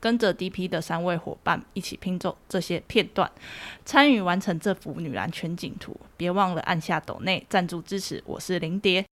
[0.00, 3.30] 跟着 DP 的三位伙伴一起拼凑这些片段，
[3.84, 5.94] 参与完成这幅女篮全景图。
[6.16, 8.22] 别忘了按下抖内赞助支持。
[8.26, 9.04] 我是林蝶。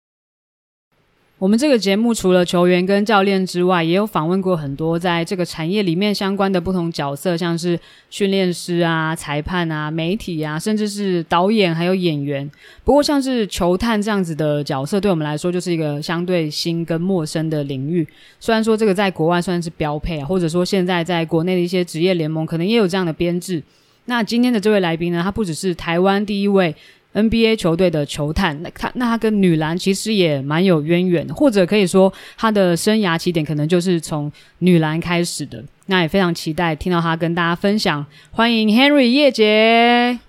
[1.40, 12.50] 我们这个节目除了球员跟教练之外，也有访问过很多在这个产业里面相关的不同角色，像是训练师啊、裁判啊、媒体啊，甚至是导演还有演员。
[12.84, 18.08] 不过，像是球探这样子的角色，对我们来说就是一个相对新跟陌生的领域。
[18.40, 23.61] 虽然说这个在国外算是标配啊，或者说现在在国内的一些职业联盟可能也有这样的编制。
[24.06, 26.76] 那今天的这位来宾呢，他不只是台湾第一位。
[27.18, 35.64] NBA 球队的球探，那他那他跟女篮其实也蛮有渊源，或者可以说他的生涯起点可能就是从女篮开始的。
[35.88, 38.06] 那也非常期待听到他跟大家分享。
[38.30, 40.20] 欢迎 Henry 叶杰。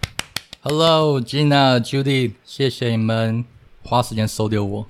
[0.63, 3.45] Hello Gina Judy，谢谢你们
[3.83, 4.87] 花时间收留我，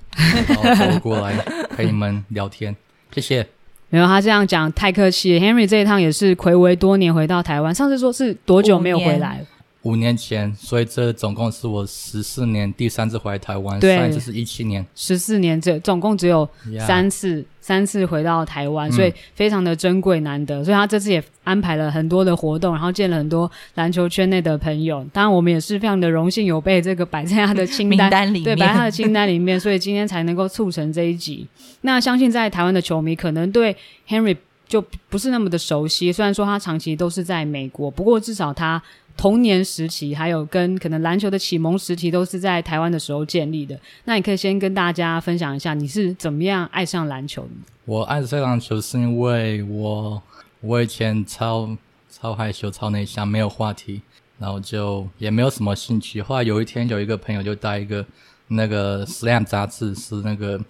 [0.63, 1.35] 然后过来
[1.77, 2.77] 陪你们聊天，
[3.13, 3.45] 谢谢。
[3.91, 5.45] 没有他这样讲太客气了。
[5.45, 9.45] Henry 这一趟也是暌违多年回到台湾，上次说是多久没有回来？
[9.83, 16.47] 五年前，所以这总共是我十四年第三次回来台湾，对上一次是一七年，十四年，这总共只有
[16.87, 20.65] 三次三次回到台湾，所以非常的珍贵难得。
[20.65, 25.07] 所以他这次也安排了很多的活动，然后见了很多篮球圈内的朋友。
[25.13, 31.47] 当然，我们也是非常的荣幸有被这个摆在他的清单 里对，摆在他的清单里面， 所以今天才能够促成这一集。
[31.83, 33.77] 那相信在台湾的球迷可能对
[34.09, 38.83] Henry 就不是那么的熟悉，虽然说他长期都是在美国，不过至少他
[39.19, 43.79] 童年时期还有跟可能篮球的启蒙时期都是在台湾的时候建立的。
[44.05, 47.51] 那你可以先跟大家分享一下你是怎么样爱上篮球的？
[47.85, 50.23] 我爱上篮球是因为我
[50.61, 51.77] 我以前超
[52.09, 54.01] 超害羞、超内向，没有话题，
[54.39, 56.23] 然后就也没有什么兴趣。
[56.23, 58.07] 后来有一天，有一个朋友就带一个
[58.47, 60.61] 那个 Slam 杂志，是那个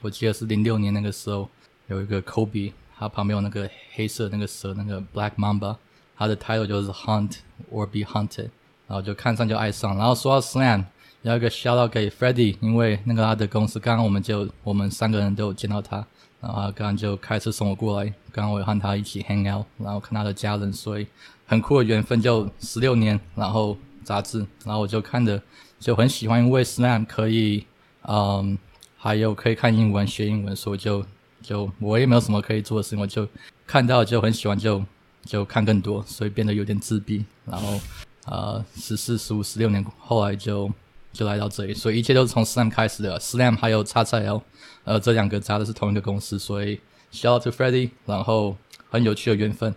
[0.00, 1.48] 我记得是零六年那个时候
[1.88, 5.76] 有一个 Kobe，他旁边有那个黑色那个蛇，那个 Black Mamba，
[6.18, 7.36] 他的 title 就是 Hunt
[7.72, 8.50] or Be Hunted，
[8.88, 9.96] 然后就看上就爱上。
[9.96, 10.84] 然后说到 Slam，
[11.22, 16.04] 要一个 shout out 给 Freddie，因为那个他的公司，刚刚我们就我们三个人都有见到他。
[16.40, 21.06] 然后刚刚就开车送我过来，刚刚我有和他一起 hang out，然后看他的家人，所以
[21.46, 25.42] 很酷的缘分，就十六年，然后杂志，然后我就看着
[25.80, 27.66] 就很喜欢，因为 Slam 可以，
[28.02, 28.56] 嗯，
[28.96, 31.04] 还有可以看英文学英文，所以就
[31.42, 33.26] 就我也没有什么可以做的事情，我就
[33.66, 34.80] 看到就很喜欢就
[35.28, 37.78] 就看更多，所以变得有点自闭，然后
[38.24, 40.72] 呃十四、十五、十六年后来就
[41.12, 44.40] 就来到这里，所以一切都是从 Slam 开始的，Slam 还有 XXL。
[44.84, 46.80] 呃，这两个扎的是同一个公司，所以
[47.12, 48.56] shout out to Freddie，然后
[48.88, 49.74] 很有趣的缘分。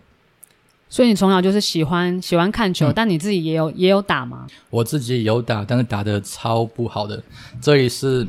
[0.87, 4.47] 所以你从小就是喜欢喜欢看球，但你自己也有也有打吗？
[4.69, 7.21] 我自己有打，但是打的超不好的。
[7.61, 8.25] 这里是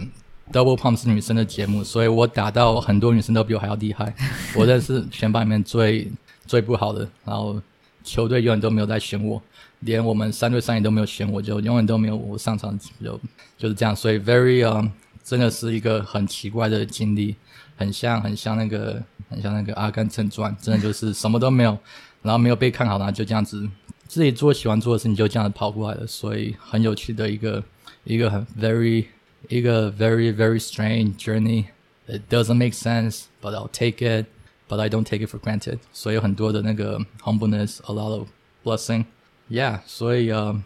[0.53, 4.13] Double Pump 是女生的节目，所以我打到很多女生都比我还要厉害。
[4.57, 6.11] 我认识全班里面最
[6.47, 7.61] 最不好的，然后
[8.05, 9.41] 球队永远都没有在选我，
[9.81, 13.21] 连我们三对三也都没有选我，就永远都没有我上场，就
[13.57, 13.95] 就是这样。
[13.95, 14.93] 所以 very 啊、
[15.23, 17.37] 真的是一个很奇怪的经历，
[17.77, 21.79] 很像很像那个很像那个《阿甘正传》，真的就是什么都没有，
[22.23, 23.69] 然后没有被看好，然后就这样子
[24.09, 26.07] 自己做喜欢做的事情，就这样子跑过来了。
[26.07, 27.63] 所以很有趣的一个
[28.05, 29.07] 一个很 very
[29.49, 31.67] 一个 very very strange journey.
[32.09, 34.27] It doesn't make sense, but I'll take it.
[34.73, 35.81] But I don't take it for granted.
[35.93, 38.29] 所以有很多的那个 humbleness, a lot of
[38.65, 39.05] blessing.
[39.51, 40.63] Yeah，所以呃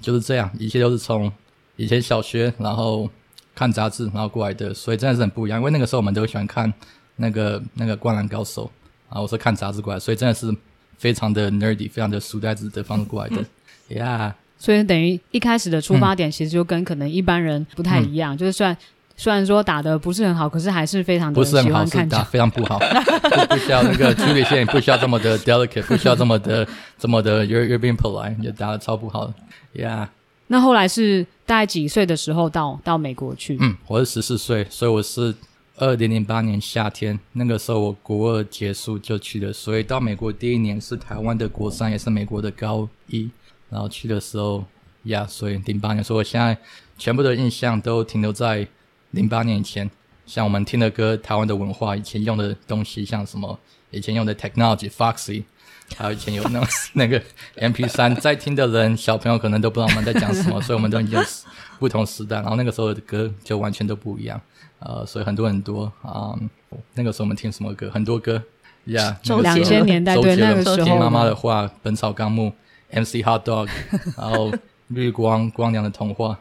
[0.00, 1.32] 就是这样，一切都是从
[1.74, 3.10] 以前小学，然后
[3.52, 5.58] 看杂志，然后过来的，所以真的是很不一样。
[5.58, 6.72] 因为那个时候我们都喜欢看
[7.16, 8.66] 那个那个《灌篮高手》，
[9.08, 10.54] 然后我是看杂志过来，所以真的是
[10.96, 13.44] 非常的 nerdy，非常的书呆子的方式过来的。
[13.88, 18.76] Yeah，所以等于一开始的出发点其实就跟可能一般人不太一样，就是虽然
[19.16, 22.22] 虽然说打的不是很好，可是还是非常的喜不是很好，是打。
[22.24, 26.68] 非常不好，不不需要那个处理线，不需要这么的 delicate，不需要这么的
[26.98, 29.34] 这么的 you're you're being polite，也打的超不好的。
[29.74, 30.08] Yeah，
[30.48, 33.56] 那后来是大概几岁的时候到到美国去？
[33.60, 35.34] 嗯，我是十四岁，所以我是
[35.76, 43.30] 二零零八年夏天，那个时候我国二结束就去了，所以到美国第一年是台湾的国三，也是美国的高一，
[43.70, 44.64] 然后去的时候
[45.04, 46.56] 呀所以零八年，所以我现在
[46.98, 48.66] 全部的印象都停留在
[49.16, 49.90] 零八年以前，
[50.26, 53.58] 像我们听的歌、台湾的文化、以前用的东西，像什么
[53.90, 55.42] 以前用的 technology、Foxy。
[55.94, 57.22] 还有以前有那种 那个
[57.60, 61.16] MP 三，在听的人小朋友可能都不知道我们在讲什么， 所以我们都已经
[61.78, 64.40] 不同时代，然后那个时候的歌就完全都不一样。
[64.80, 66.34] 呃，所以很多很多啊、
[66.94, 67.88] 那个时候我们听什么歌？
[67.88, 68.42] 很多歌
[68.84, 72.52] ，Yeah，周两千年代对周杰伦那个时候听妈妈的话，《本草纲目》
[73.00, 73.68] ，MC Hot Dog，
[74.18, 74.52] 然后
[74.88, 76.36] 绿光光良的童话，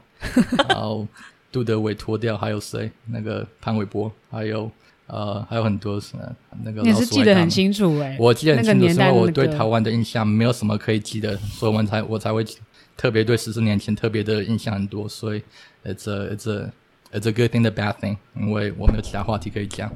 [0.69, 1.07] 然后
[1.55, 2.91] 杜德伟脱掉，还有谁？
[3.05, 4.69] 那个潘玮柏，还有
[5.07, 6.35] 呃还有很多什么
[6.65, 12.45] 那个你也是记得很清楚哎、我记得很清楚，因为我那个对台湾的印象没有什么可以记得，所以我们才我才会
[12.97, 15.41] 特别对十四年前特别的印象很多，所以
[15.85, 16.69] it's a it's a
[17.13, 19.89] it's a good thing the bad thing，因为我没有其他话题可以讲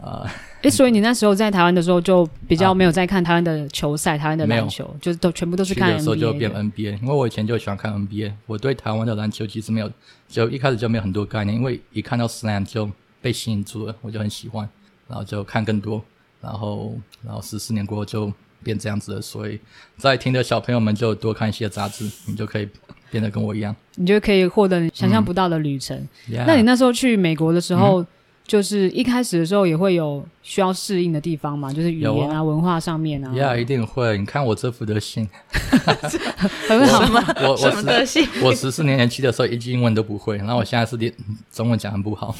[0.00, 0.24] 啊、
[0.62, 6.50] 哎、所以你那时候在台湾的时候就比较没有在看台湾的球赛、台湾的篮球，就是都全部都是看去的时候就变。
[6.50, 9.90] NBA，因为我以前就喜欢看 NBA，我对台湾的篮球其实没有，
[10.28, 12.90] 就一开始就没有很多概念，因为一看到 Slam 就
[13.20, 14.66] 被吸引住了，我就很喜欢，
[15.08, 16.02] 然后就看更多，
[16.40, 18.32] 然后然后十四年过后就
[18.62, 19.58] 变这样子了，所以
[19.98, 22.66] 在听的小朋友们就多看一些杂志，你就可以
[23.10, 23.74] 变得跟我一样。
[23.96, 25.98] 你就可以获得你想象不到的旅程。
[26.30, 28.06] Yeah 那你那时候去美国的时嗯候，
[28.50, 33.32] 就是一开始的时候也会有需要适应的地方嘛，就是语言啊、文化上面啊。
[33.32, 34.18] Yeah，一定会。
[34.18, 35.28] 你看我这副德行，
[36.68, 37.24] 很好吗。
[37.42, 38.26] 我我什么德性？
[38.42, 41.14] 我十四年前去的时候一句英文都不会，然后我现在是连
[41.52, 42.34] 中文讲很不好，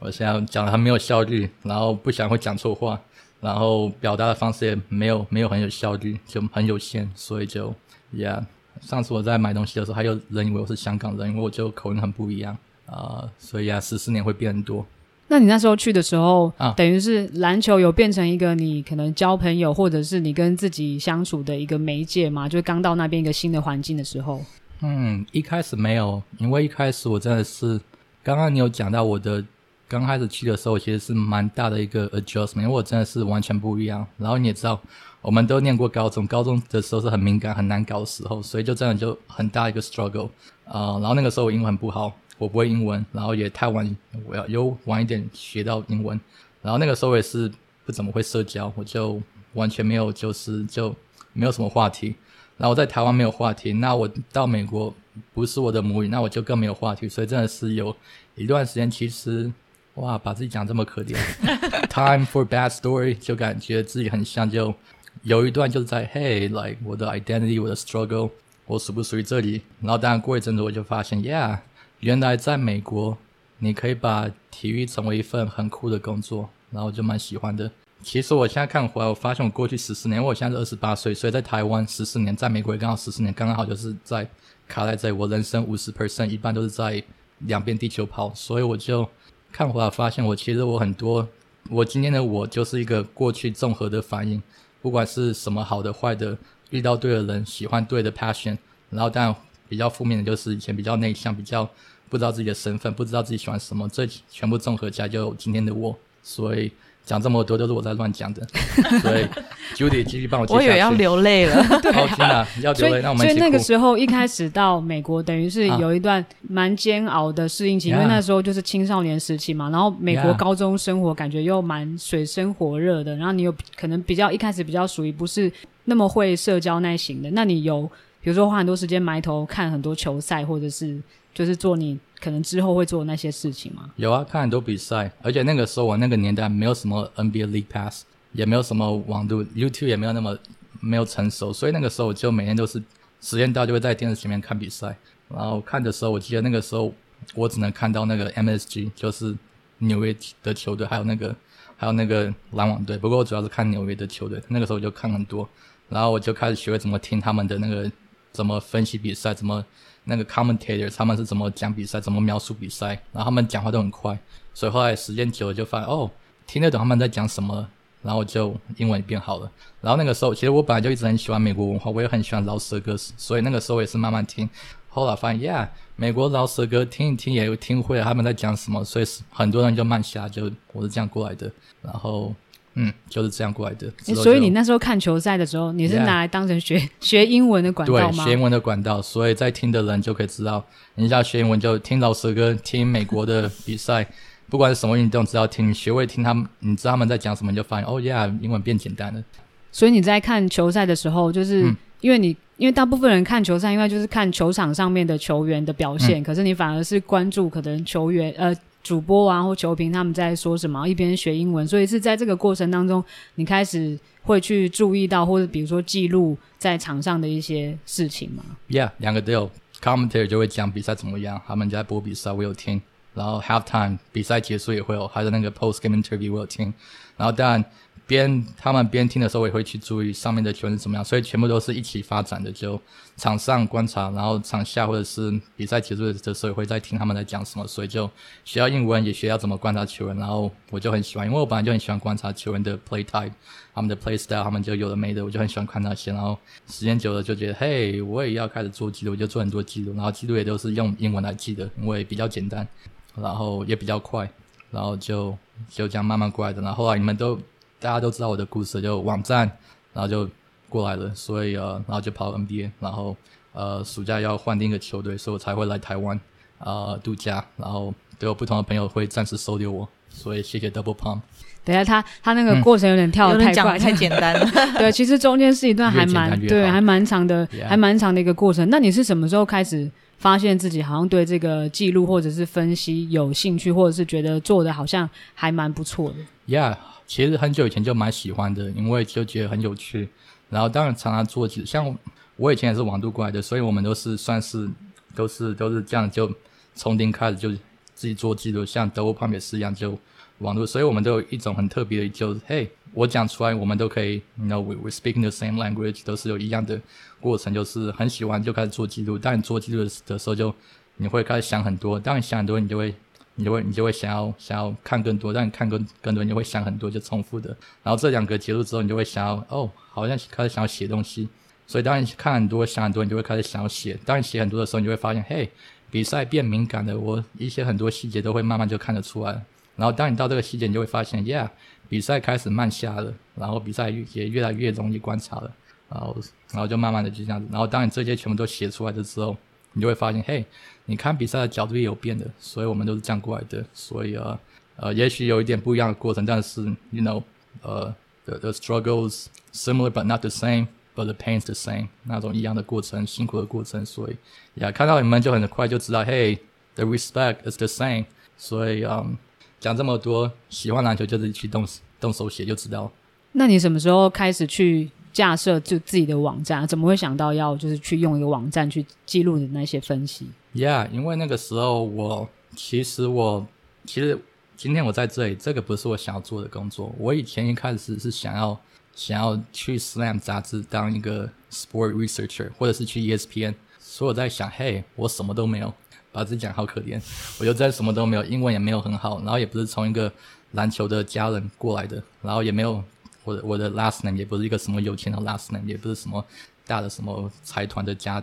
[0.00, 3.00] 我现在讲的很没有效率，然后不想会讲错话，
[3.40, 7.72] 然后表达的方式也没有没有很有效率，就很有限，所以就
[8.12, 8.42] Yeah。
[8.80, 14.84] 上次我在买东西的时候，还有人以为我是香港人，因为我就口音很不一样啊、所以啊，十四年会变很多。
[15.32, 22.46] 那你那时候去的时候，啊等于是篮球有变成一个你可能交朋友，或者是你跟自己相处的一个媒介嘛？
[22.46, 24.44] 就是刚到那边一个新的环境的时候，
[24.82, 27.80] 嗯，一开始没有，因为一开始我真的是，
[28.22, 29.42] 刚刚你有讲到我的
[29.88, 34.06] 刚开始去的时候，其实是蛮大的一个 adjustment，因为我真的是完全不一样。
[34.18, 34.78] 然后你也知道，
[35.22, 40.28] 我们都念过高中，高中的时候是很敏感、很难搞的时候，所以就真的就很大一个 struggle。
[40.66, 42.12] 呃，然后那个时候我英文很不好，
[42.42, 43.96] 我不会英文，然后也太晚，
[44.26, 46.20] 我要又晚一点学到英文。
[46.60, 47.48] 然后那个时候我也是
[47.86, 49.22] 不怎么会社交，我就
[49.52, 50.92] 完全没有，就是就
[51.32, 52.16] 没有什么话题。
[52.56, 54.92] 然后我在台湾没有话题，那我到美国
[55.32, 57.94] 不是我的母语，那我就更没有话题，所以真的是有
[58.34, 59.48] 一段时间，其实
[59.94, 61.16] 哇，把自己讲这么可怜，
[61.88, 64.74] time for bad story，就感觉自己很像，就
[65.22, 68.30] 有一段就是在 hey，like 我的 identity，我的 struggle，
[68.66, 69.62] 我属不属于这里？
[69.80, 71.58] 然后当然过一阵子我就发现，yeah，
[72.02, 73.16] 原来在美国
[73.58, 77.70] 你可以把体育成为一份很酷的工作，然后就蛮喜欢的。
[78.02, 84.28] 其实我现在看回来，我发现我过去十四年，我现在是二十八岁，所以在台湾十四年，在美国也刚好十四年，刚刚好就是在
[84.66, 85.12] 卡在这。
[85.12, 87.00] 我人生五十 percent 一般都是在
[87.38, 89.08] 两边地球跑，所以我就
[89.52, 91.28] 看回来发现，我其实我很多，
[91.70, 94.42] 我今天的我就是一个过去综合的反应，
[94.80, 96.36] 不管是什么好的坏的，
[96.70, 98.58] 遇到对的人，喜欢对的 passion，
[98.90, 99.32] 然后但
[99.68, 101.66] 比较负面的就是以前比较内向，比较
[102.12, 106.70] 不知道自己的身份，不知道自己喜欢什么，这全部综合起来就今天的我，所以。
[107.04, 108.46] 讲这么多都是我在乱讲的，
[109.02, 109.26] 所以
[109.74, 110.66] Judy 继续帮我接下去。
[110.66, 111.56] 我以为要流泪了。
[111.98, 119.68] 哦，天哪，要所以流泪，那我们所以那个时候一开始到美国，等于是啊有一段蛮煎熬的适应期，因为那时候就是青少年时期嘛。
[119.70, 125.52] 然后美国高中生活感觉又蛮水深火热的，然后你有可能比较一开始比较属于不是
[125.86, 127.82] 那么会社交那型的，那你有
[128.22, 130.96] 比如说花很多时间埋头看很多球赛，或者是
[131.34, 133.90] 就是做你可能之后会做那些事情吗？
[133.96, 140.38] 有啊，看很多比赛，而且那个时候我那个年代没有什么 NBA League Pass，也没有什么网络，YouTube 也没有那么
[140.80, 142.82] 没有成熟，所以那个时候我就每天都是
[143.20, 144.96] 时间到就会在电视前面看比赛。
[145.28, 146.92] 然后看的时候，我记得那个时候
[147.34, 149.34] 我只能看到那个 MSG，就是
[149.78, 151.34] 纽约的球队，还有那个
[151.76, 152.98] 还有那个篮网队。
[152.98, 155.48] 不过我主要是看纽约的球队，那个时候我就看很多，
[155.88, 157.90] 然后我就开始学会怎么听他们的那个
[158.32, 159.64] 怎么分析比赛，怎么
[160.04, 164.18] 那个 commentator 他们是怎么讲比赛，怎么描述比赛，然后他们讲话都很快，
[164.52, 166.10] 所以后来时间久了就发现哦，
[166.46, 167.68] 听得懂他们在讲什么，
[168.02, 169.50] 然后就英文变好了。
[169.80, 174.48] 然后那个时候，其实我本来就一直很喜欢美国文化，我也很喜欢饶舌歌，所以那个时候也是慢慢听。
[174.88, 181.50] 后来发现，Yeah，美国饶舌歌听一听也有听会了他们在讲什么，所以很多人就慢下来，就我是这样过来的。
[181.80, 182.34] 然后，
[182.74, 183.92] 嗯，就是这样过来的。
[184.14, 188.24] 所以你那时候看球赛的时候，你是拿来当成学 学英文的管道吗？
[188.24, 190.64] 对学英文的管道，所以在听的人就可以知道，
[190.94, 194.06] 人家学英文就听老师歌，听美国的比赛，
[194.48, 199.22] 不管是什么运动，只要听，学会听他们，你知道他们在讲什么，你就发现哦呀，英文变简单了。
[199.70, 208.52] 所以你在看球赛的时候，就是嗯因为你，因为大部分人看球赛，因为就是看球场上面的球员的表现，嗯可是你反而是关注可能球员呃
[208.82, 213.02] 主播啊或球评他们在说什么，一边学英文，所以是在这个过程当中，
[213.36, 218.42] 你开始会去注意到或者比如说记录在场上的一些事情嘛。
[218.68, 219.50] Yeah，两个都有。
[219.80, 222.80] commentary 就会讲比赛怎么样，他们在播比赛，我有听。
[223.14, 226.72] 然后 halftime 比赛结束也会有，还有那个 post game interview 我有听。
[227.16, 227.64] 然后当然
[228.06, 232.50] 边他们边听的时候，我也会去注意上面的球员是怎么样，所以全部都是一起发展的。
[232.52, 232.80] 就
[233.16, 237.66] 场上观察，然后场下或者是比赛结束的时候，也会在听他们在讲什么。
[237.66, 238.10] 所以就
[238.44, 240.16] 学到英文，也学要怎么观察球员。
[240.16, 243.32] 然后我就很喜欢，因为我本来就很喜欢观察球员的 play type，
[243.74, 246.12] 他们的 play style，他们就有的没的，我就很喜欢看那些。
[246.12, 249.94] 然后时间久了就觉得，嘿，我也要开始做记录，我就做很多记录。
[249.94, 252.66] 然后记录也都是用英文来记的，因为比较简单，
[253.14, 254.28] 然后也比较快，
[254.70, 255.36] 然后就
[255.70, 256.60] 就这样慢慢过来的。
[256.60, 257.38] 然后后来你们都。
[257.82, 259.50] 大家都知道我的故事，就网站，
[259.92, 260.28] 然后就
[260.68, 263.16] 过来了，所以呃，然后就跑 NBA，然后
[263.52, 266.18] 呃，暑假要换另一个球队，所以我才会来台湾
[266.58, 271.20] 啊度假，然后都有不同的朋友会暂时收留我，所以谢谢 Double Pump。
[271.64, 274.48] 等下他他那个过程有点跳太快，太简单了。
[274.78, 278.68] 对，其实中间是一段还蛮对，还蛮长的，还蛮长的一个过程。
[278.70, 286.16] 那你是什么时候开始发现自己好像对这个记录或者是分析有兴趣，或者是觉得做的好像还蛮不错的
[286.48, 286.76] ？Yeah。
[287.12, 290.08] 其实很久以前就蛮喜欢的，因为就觉得很有趣。
[290.48, 291.94] 然后当然常常做记，像
[292.36, 294.66] 我以前也是网度过来的，所以我们都是算是
[295.14, 296.32] 都是都是这样，就
[296.74, 297.50] 从零开始就
[297.94, 298.64] 自己做记录。
[298.64, 299.98] 像德国胖也是一样，就
[300.38, 306.80] 网络，所以我们都有一种很特别的，就是嘿，我讲出来，我们都可以，you know we we speaking the same language，都是有一样的
[307.20, 309.18] 过程，就是很喜欢就开始做记录。
[309.18, 310.54] 但你做记录的时候，就
[310.96, 312.94] 你会开始想很多，当你想很多，你就会。
[313.34, 317.56] 你就会你就会想要想要看更多，但你看更更多，你就会想很多，就重复的。
[317.82, 321.28] 然后这两个结束之后，你就会想要哦，好像开始想要写东西。
[321.66, 323.98] 所以当你看很多想很多，你就会开始想要写。
[324.04, 325.50] 当你写很多的时候，你就会发现，嘿，
[325.90, 329.42] 比赛变敏感的，我一些很多细节都会慢慢就看得出来。
[329.76, 331.48] 然后当你到这个细节，你就会发现，Yeah，
[331.88, 335.50] 比赛开始慢下了，然后比赛也越来越容易观察了。
[335.88, 336.16] 然后
[336.50, 337.46] 然后就慢慢的就这样子。
[337.50, 339.36] 然后当你这些全部都写出来的时候，
[339.72, 340.44] 你就会发现，嘿。
[340.86, 343.64] 你看比赛的角度也有变的，所以我们都是这样过来的。
[343.72, 344.36] 所以啊
[344.74, 346.60] 呃，也许有一点不一样的过程，但是
[346.90, 347.22] you know
[347.62, 353.86] 呃 the the struggles similar but not the same，but the pains the same 那种一样的过程，辛苦的过程。
[353.86, 354.16] 所以
[354.56, 356.36] 呀，看到你们就很快就知道嘿
[356.74, 358.06] ，the respect is the same。
[358.36, 359.16] 所以嗯，
[359.60, 361.64] 讲这么多，喜欢篮球就是去动
[362.00, 362.90] 动手写就知道。
[363.30, 364.90] 那你什么时候开始去？
[365.12, 373.46] 架设就自己的网站，怎么会想到要就是去用一个网站去记录的那些分析？Yeah，因为那个时候我其实我
[373.84, 374.18] 其实
[374.56, 376.94] 今天我在这里，这个不是我想要做的工作。
[376.98, 378.58] 我以前一开始是想要
[378.94, 383.54] 想要去 Slam 杂志当一个 Sport Researcher，或者是去 ESPN。
[383.78, 385.74] 所以我在想，嘿，我什么都没有，
[386.10, 386.98] 把自己讲好可怜。
[387.38, 390.10] 我就在什么都没有，英文也没有很好，然后也不是从一个
[390.52, 392.82] 篮球的家人过来的，然后也没有。
[393.24, 396.24] 我的我的 last name 也不是一个什么有钱的 last name，也不是什么
[396.66, 398.22] 大的什么财团的家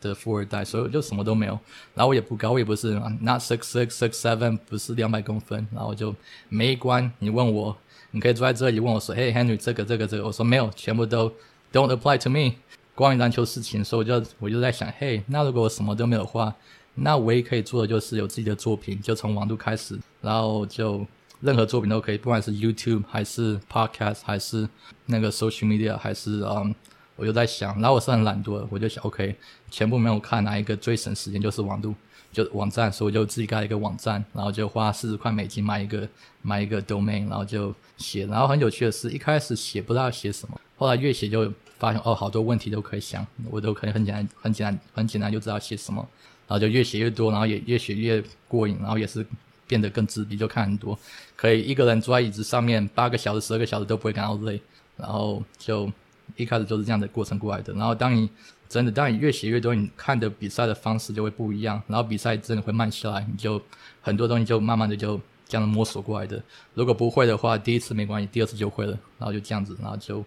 [0.00, 1.58] 的富二代，所以我就什么都没有。
[1.94, 5.66] 然后我也不高，我也不是 not six six six seven，不是两百公分。
[5.74, 6.14] 然后就
[6.48, 7.76] 每一关你问我，
[8.12, 11.32] 你可以坐在这里问我说，嘿，Henry，这个这个这个，我说没有，全部都
[11.72, 12.54] don't apply to me。
[12.94, 16.54] 关于篮球事情，所以我就我就在想，嘿，那如果我什么都没有的话，
[16.94, 21.06] 那唯一可以做的就是有自己的作品，就从网度开始，然后就。
[21.40, 24.68] 任何作品都可以，不管是 YouTube 还是 Podcast 还是
[25.04, 26.74] 那个 Social Media 还是嗯，
[27.14, 29.36] 我就在想，然后我是很懒惰的，我就想 OK，
[29.70, 31.94] 全部没有看哪一个最省时间就是网度，
[32.32, 36.08] 就网站，所以我就自己盖一个网站，然后就花四十块美金买一个
[36.40, 46.06] 买一个 domain，然后就写，然后很有趣的是，一开始写不知道写什么，后来越写就发现哦，好多问题都可以想，我都可以很简单很简单很简单就知道写什么，
[46.48, 49.24] 然后就越写越多，然后也越写越过瘾，然后也是。
[49.66, 50.98] 变得更自闭，就看很多，
[51.34, 54.60] 可以一个人坐在椅子上面八个小时、十二个小时都不会感到累，
[54.96, 55.90] 然后就
[56.36, 57.72] 一开始就是这样的过程过来的。
[57.74, 58.28] 然后当你
[58.68, 63.60] 真的，当你越写越多，你看的比赛的方式就会不一样，然后比赛真的会慢下来，你就
[64.00, 66.42] 很多东西就慢慢的就这样摸索过来的。
[66.74, 70.24] 如果不会的话，第一次没关系，第二次就会了，然后就这样子，然后就。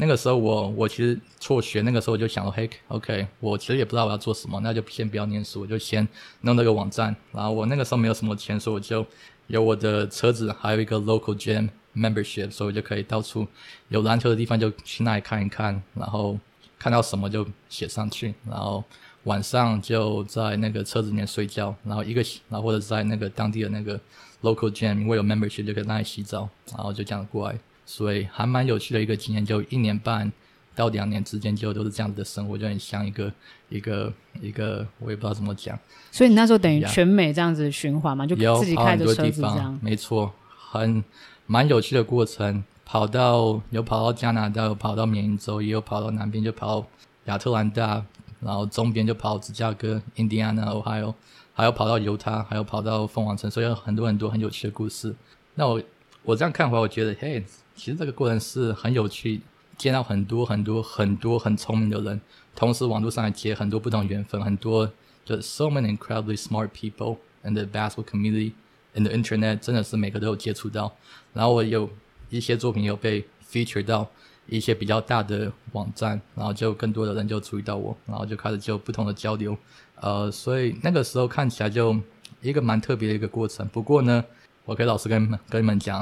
[0.00, 6.08] 那个时候我我其实辍学，那个时候我就想说，嘿，OK，我其实也不知道我要做什么，那就先不要念书，我就先
[6.40, 7.14] 弄那个网站。
[7.32, 9.06] 然后我那个时候没有什么钱，所以我就
[9.48, 13.46] 有我的车子，还有一个 local gym membership，所以我就可以到处
[13.90, 16.38] 有篮球的地方就去那里看一看，然后
[16.78, 18.82] 看到什么就写上去，然后
[19.24, 24.00] 晚上就在那个车子里面睡觉，然后一个然后或者在那个当地的那个
[24.40, 27.58] local gym，因为有 membership 就可以那里洗澡，然后就这样过来。
[27.90, 30.30] 所以还蛮有趣的一个经验，就一年半
[30.76, 33.32] 到两年之间，就都是这样子的生活，就很像一个
[33.68, 35.76] 一个一个，我也不知道怎么讲。
[36.12, 39.76] 所以你那时候等于全美这样子循环嘛，就自己开着车子这样。
[39.82, 41.02] 没错，很
[41.46, 42.62] 蛮有趣的过程。
[42.92, 46.86] 跑到有跑到加拿大，有跑到缅因州，也有跑到南边，就跑到
[47.26, 48.04] 亚特兰大，
[48.40, 51.14] 然后中边就跑芝加哥、印第安纳、Ohio，
[51.52, 55.14] 还有跑到犹他，还有跑到凤凰城，所以有很多很多很有趣的故事。
[55.54, 55.80] 那我
[56.24, 57.44] 我这样看回来，我觉得，嘿，
[57.80, 59.40] 其实这个过程是很有趣，
[59.78, 62.20] 见到很多很多很多很聪明的人，
[62.54, 64.92] 同时网络上也结很多不同缘分，很多
[65.24, 68.52] 就 so many incredibly smart people in the vast community
[68.94, 70.94] and the internet，真的是每个都有接触到。
[71.32, 71.88] 然后我有
[72.28, 74.06] 一些作品有被 feature 到
[74.46, 79.56] 一些比较大的网站，然后就更多的人就注意到我，然后就开始就不同的交流。
[79.94, 81.98] 呃，所以那个时候看起来就
[82.42, 83.66] 一个蛮特别的一个过程。
[83.68, 84.22] 不过呢，
[84.70, 86.00] 我可以老师跟跟你们讲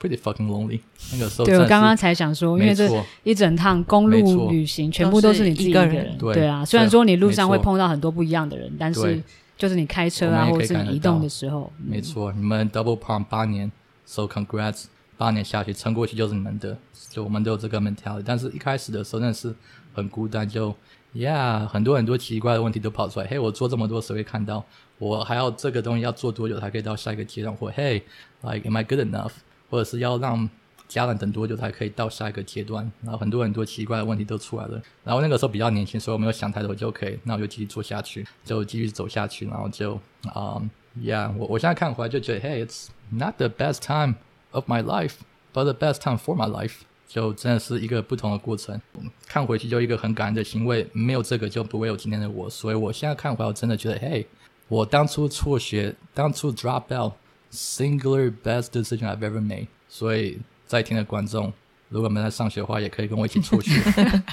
[0.00, 0.80] ，pretty fucking lonely。
[1.12, 2.90] 那个时候，对我刚刚才想说，因为这
[3.24, 6.64] 一整趟公路旅行全部都是你自己一个人，对啊。
[6.64, 9.22] 虽然说你路上会碰到很多不一样的人，但是
[9.58, 12.32] 就是你开车啊，或者是你移动的时候，没错。
[12.32, 13.70] 你们 double pump 八年
[14.06, 14.84] ，so congrats，
[15.18, 16.74] 八年下去撑过去就是你们的，
[17.10, 18.22] 就我们都有这个 mentality。
[18.24, 19.54] 但是一开始的时候，真的是
[19.92, 20.74] 很孤单，就。
[21.16, 23.26] Yeah，很多很多奇怪的问题都跑出来。
[23.26, 24.62] 嘿，我做这么多，谁会看到？
[24.98, 27.56] 我还要这个东西要做多久才可以到下一个阶段？
[27.56, 28.02] 或嘿
[28.42, 29.32] ，like am I good enough？
[29.70, 30.46] 或者是要让
[30.86, 32.92] 家人等多久才可以到下一个阶段？
[33.02, 34.82] 然后很多很多奇怪的问题都出来了。
[35.04, 39.46] 然后那个时候比较年轻，所以我没有想太多，就可以，那我就继续做下去，就继续走下去。
[39.46, 39.94] 然后就
[40.34, 40.60] 啊
[40.98, 44.16] ，Yeah，我我现在看回来就觉得，Hey，it's not the best time
[44.50, 46.80] of my life，but the best time for my life。
[47.08, 48.80] 就真的是一个不同的过程，
[49.26, 52.50] 看回去就一个很感恩的行为，没有这个就不会有今天的我。
[52.50, 54.26] 所以我现在看回来，我真的觉得，嘿，
[54.68, 59.68] 我当初辍学，当初 drop out，singular best decision I've ever made。
[59.88, 61.52] 所以在听的观众。
[61.88, 63.80] 如果没在上学的话，也可以跟我一起出去。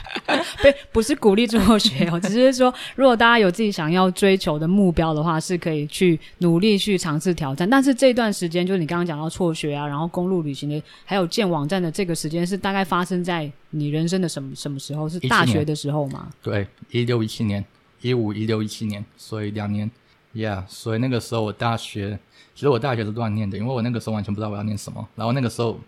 [0.61, 7.69] 不，不是鼓励辍学哦， 只是说，如果大家有自己想要追求的目标的话，是可以去努力去尝试挑战。
[7.69, 15.07] 但是这段时间，就是你刚刚讲到辍学啊，然后公路旅行的，还有建网站的这个时间，是大概发生在你人生的什么什么时候？
[15.07, 16.29] 是大学的时候吗？
[16.41, 17.63] 对，一六一七年，
[18.01, 19.89] 一五一六一七年，所以两年。
[20.35, 22.17] Yeah，所以那个时候我大学，
[22.55, 25.07] 其实我大学是乱念的，因为我那个时候完全不知道我要念什么。
[25.13, 25.79] 然后那个时候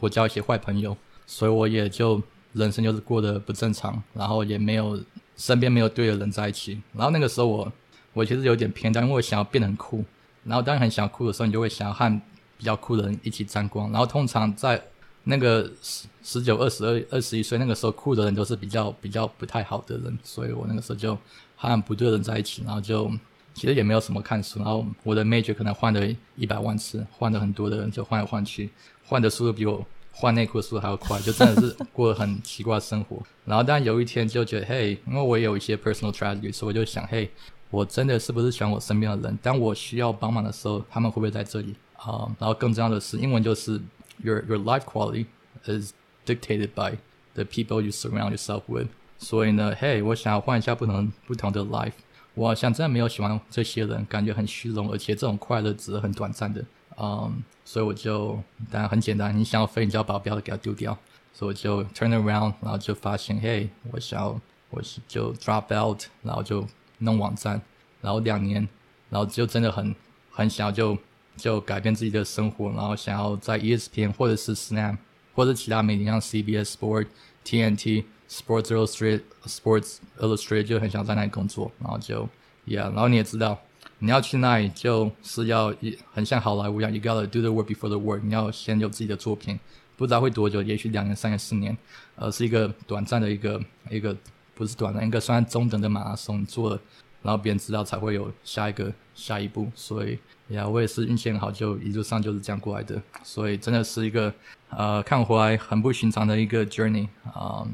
[0.00, 0.96] 我交一些坏朋友。
[1.32, 5.02] 所以我也就人生就是过得不正常，然后也没有
[5.34, 6.78] 身边没有对的人在一起。
[6.92, 7.72] 然后那个时候我
[8.12, 10.04] 我其实有点偏端，因为我想要变得很酷。
[10.44, 12.20] 然后当你很想酷的时候，你就会想要和
[12.58, 13.90] 比较酷的人一起沾光。
[13.90, 14.80] 然后通常在
[15.24, 20.18] 那个十十九、二十二、二十一岁那个时候，酷的人都是比较比较不太好的人。
[20.22, 21.16] 所以我那个时候就
[21.56, 23.10] 和不对的人在一起，然后就
[23.54, 24.58] 其实也没有什么看书。
[24.58, 28.68] 然后我的 major 可能换了一百万次，换了很多的人，就换来换去，
[29.06, 29.82] 换的速度比我。
[30.12, 33.20] 换内裤的速度还要快，就真的是过得很奇怪的生活。
[33.44, 37.28] 然后，但有一天就觉得，嘿，因为我也有一些 personal tragedy，所以我就想，嘿，
[37.70, 39.38] 我真的是不是喜欢我身边的人？
[39.42, 42.30] 当我需要帮忙的时候，他们会不会在这里啊？
[42.38, 43.80] 然后更重要的是，英文就是
[44.22, 45.26] your your life quality
[45.64, 45.92] is
[46.26, 46.96] dictated by
[47.34, 48.88] the people you surround yourself with。
[49.18, 51.92] 所以呢，嘿，我想要换一下不同不同的 life。
[52.34, 56.64] 我好像真的没有喜欢这些人，感觉很虚荣，而且这种快乐只是很短暂的。
[56.98, 58.38] 嗯，所以我就
[58.70, 60.96] 当然很简单，你想要飞，你就要把标给它丢掉。
[61.34, 66.66] 所以我就 turn around，然后就发现，嘿，我想要，我是就 drop out，然后就
[66.98, 67.60] 弄网站，
[68.02, 68.68] 然后两年，
[69.08, 69.94] 然后就真的很
[70.30, 70.96] 很想要就
[71.36, 74.98] 就改变自己的生活，然后想要在 ESPN 或者是 Snap
[75.34, 77.06] 或者其他媒体像 CBS Sport、
[77.44, 82.28] TNT、Sports Illustrated、Sports Illustrated 就很想在那里工作，然后就
[82.66, 83.58] yeah，然后你也知道。
[84.02, 88.20] 你要去那里，就是要一很像好莱坞一样，You gotta do the work before the work。
[88.24, 89.56] 你要先有自己的作品，
[89.96, 91.78] 不知道会多久，也许两年、三年、四年，
[92.16, 94.16] 呃，是一个短暂的一个一个，
[94.56, 96.44] 不是短暂，一个算中等的马拉松。
[96.44, 96.80] 做了，
[97.22, 99.70] 然后别人知道才会有下一个下一步。
[99.72, 103.00] 所以呀，我也是运气很好，就一路上就是这样过来的。
[103.22, 104.34] 所以真的是一个
[104.70, 107.64] 呃，看回来很不寻常的一个 journey 啊。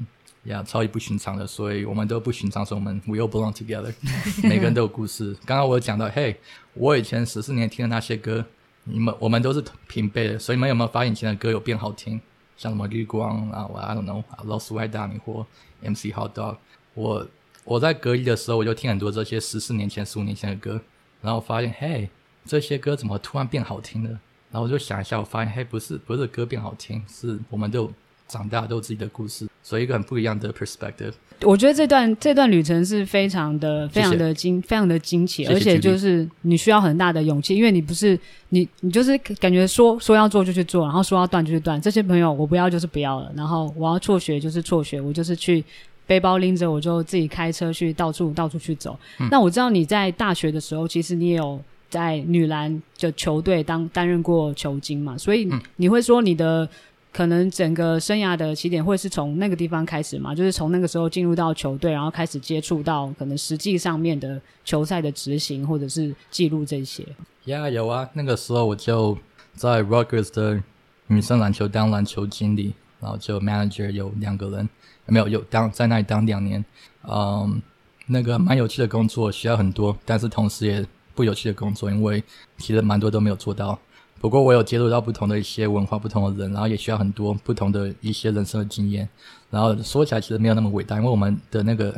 [0.48, 3.92] 呀，超级不寻常的，所以我们都不寻常，所以我们 we all belong together。
[4.42, 5.37] 每个人都有故事。
[5.44, 6.37] 刚刚我讲到，嘿，
[6.74, 8.44] 我以前十四年听的那些歌，
[8.84, 12.20] 你们我们都是平辈的，所以你们有没有发现以前的歌有变好听？
[12.56, 15.46] 像什么绿光啊，我 I don't know，老鼠爱大米或
[15.82, 16.56] MC Hot Dog。
[16.94, 17.26] 我
[17.64, 20.80] 我在隔离的时候，我就听很多这些十四年前、十五年前的歌，
[21.20, 22.08] 然后发现，嘿，
[22.44, 24.11] 这些歌怎么突然变好听了？
[24.50, 27.92] 然后我就想一下，我发现，嘿，不是不是歌变好听，是我们都。
[28.28, 31.12] 长大都有自己的故事，所以一个很不一样的 perspective。
[31.42, 41.80] 我觉得这段这段旅程是非常的、非常的惊、非常的惊奇，而且就是你需要很大的勇气，因为你不是你，你就是感觉说说要做就去做，然后说要断就去断。
[41.80, 45.64] 这些朋友我不要就是不要了，然后我要辍学就是辍学，我就是去
[46.08, 48.98] 背包拎着我就自己开车去到处到处去走。
[49.30, 56.68] 那我知道你在大学的时候，其实你也有在女篮的球队当担任过球经嘛，所以你会说你的。
[57.12, 60.34] 可能整个生涯的起点会是从那个地方开始嘛？
[60.34, 67.04] 就是从那个时候进入到球队，然后开始接触到可能实际上面的球赛的执行或者是记录这些。
[67.46, 69.16] 呀，有啊，那个时候我就
[69.54, 70.62] 在 r o c k e r s 的
[71.06, 74.68] 女生篮球当篮球经理，然后就 manager 有两个人，
[75.06, 76.62] 没有有当在那里当两年，
[77.08, 77.60] 嗯，
[78.06, 82.22] 那个蛮有趣的工作，需要很多，但是同时也不有趣的工作，因为
[82.58, 83.78] 其实蛮多都没有做到。
[84.20, 89.09] 不过我有接触到不同的一些文化、不同的人，然后也需要很多不同的一些人生的经验。
[89.48, 91.94] 然后说起来其实没有那么伟大，因为我们的那个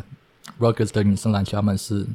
[0.58, 2.06] Rutgers 的女生篮球，他们是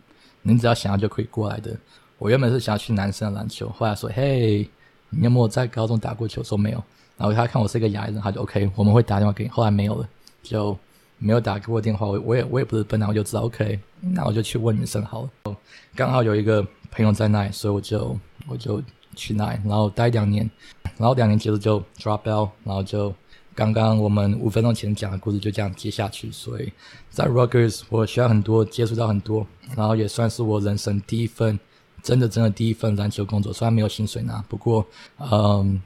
[0.44, 1.76] 你只要想要就可以过来的。
[2.20, 4.70] 我原本是想要去男生的篮球，后来说：“嘿，
[5.10, 6.84] 你有没有在高中打过球？”说没有。
[7.18, 9.50] 然后他看我是一个亚裔人，他就 OK，我们会打电话给你。
[9.50, 10.08] 后来没有了，
[10.44, 10.78] 就
[11.18, 12.06] 没有打给我电话。
[12.06, 15.58] 我我也我也不是笨蛋，我就知道 OK，那我就去问女生好了。
[15.96, 18.15] 刚好有一个朋友在那里，所以我就
[18.48, 18.82] 我就。
[19.15, 20.49] 去那，然后待两年，
[20.97, 23.13] 然后两年结束就 drop out，然后就
[23.54, 26.30] 刚刚我们五分钟前讲的故事就这样接下去。
[26.32, 26.71] 所以
[27.10, 31.58] 在 Rutgers 我学很多，接触到很多，然后也算是我人生第一份
[32.04, 33.54] 真的真的第一份篮球工作。
[33.54, 34.86] 虽然没有薪水拿，不过
[35.19, 35.82] 嗯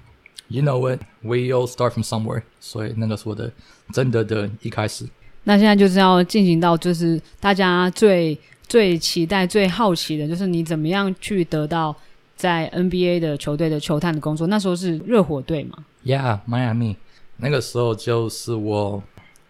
[0.48, 2.42] ，you know what，we all start from somewhere。
[2.60, 3.52] 所以那个是我的
[3.94, 5.08] 真的的一开始。
[5.44, 8.38] 那现在就是要进行到就是大家最
[8.68, 11.96] 最期待、最好奇的，就是你怎么样去得到。
[12.40, 16.96] 在 NBA 的球队的球探的工作，那时候是热火队嘛？Yeah，Miami。
[17.36, 19.04] 那个时候就是我，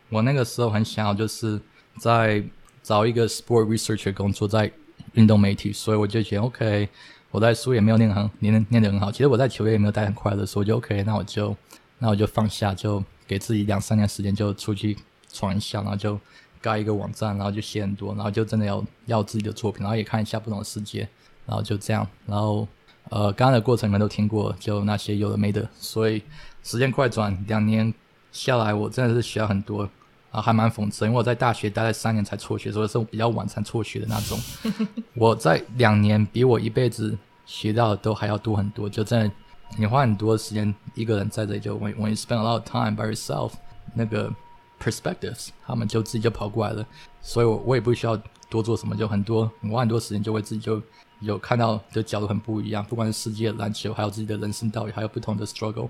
[0.09, 1.61] 我那个时候很想要就是
[1.99, 2.43] 在
[2.81, 4.71] 找一个 sport researcher 工作，在
[5.13, 6.89] 运动媒体，所以我就觉得 OK。
[7.29, 11.03] 我在书也没有念很念念得很好，其实我在球队也没有待很快乐，所以我就 OK。
[11.03, 11.55] 那我就
[11.99, 14.97] 那我就放下，就给自己两三年时间，就出去
[15.31, 16.19] 闯一下，然后就
[16.59, 21.07] 盖一个网站，然后就写很多，然后就真的要要自己的作品，然后也看一下不同的世界，
[21.45, 22.67] 然后就这样，然后。
[23.09, 26.21] 呃，刚刚的过程你们都听过，就那些有的没的，所以
[26.63, 27.91] 时间快转，两年
[28.31, 29.89] 下来，我真的是学了很多，
[30.29, 34.39] 啊，还蛮讽刺，因为我在大学待了三年才辍学，所以是比较晚才辍学的那种。
[35.15, 37.17] 我在两年比我一辈子
[37.47, 39.31] 学到的都还要多很多，就真的，
[39.75, 43.53] 你花很多时间一个人在这里，就 when when you spend a lot of time by yourself，
[43.95, 44.31] 那个
[44.79, 46.85] perspectives，他们就自己就跑过来了，
[47.23, 48.15] 所以我我也不需要
[48.51, 50.79] 多做什么，就很多，我花很多时间就会自己就。
[51.19, 55.89] 有看到的角度很不一样，不管是世界篮球，还有自己的人生道理，还有不同的 struggle。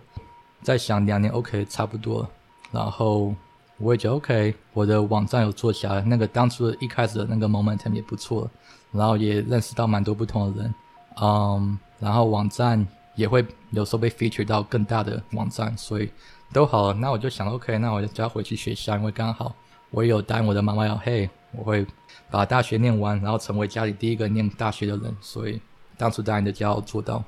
[0.62, 2.28] 在想两年 OK 差不多，
[2.72, 3.34] 然后
[3.78, 8.50] 我也觉得 OK，我的网站有做起来，那个当初一开始的那个 momentum 也不错，
[8.92, 10.74] 然后也认识到蛮多不同的人，
[11.22, 16.10] 嗯，然后网站也会有时候被 feature 到更大的网站，所以
[16.52, 16.94] 都好了。
[16.94, 19.56] 那我就想 OK，那我就要回去学校，因为刚好
[19.92, 21.86] 我也有答应我的妈妈要嘿，我会。
[22.32, 25.60] 把大学念完，然后成为家里第一个念大学的人，所以
[25.98, 27.24] 当初答应的就要做到。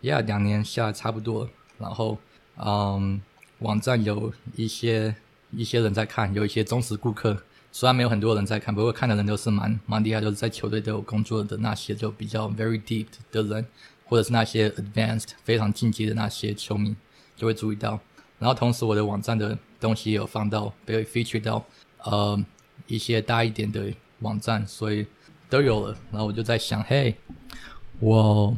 [0.00, 2.18] Yeah，两年下来差不多，然后
[2.56, 3.20] 嗯，
[3.58, 5.16] 网站有一些
[5.50, 13.66] 一些人在看，有一些忠实顾客，虽然没有很多人在看，不过看的人都是蛮蛮厉害，就是在球队都有工作的那些就比较 very deep 的人，
[14.04, 16.94] 或者是那些 advanced 非常进阶的那些球迷
[17.34, 17.98] 就会注意到。
[18.38, 21.64] 然后同时我的网站的东西也有放到被 feature 到
[22.04, 22.40] 呃
[22.86, 23.92] 一些大一点的。
[24.20, 25.06] 网站，所以
[25.48, 25.96] 都有了。
[26.10, 27.14] 然后我就在想，嘿，
[28.00, 28.56] 我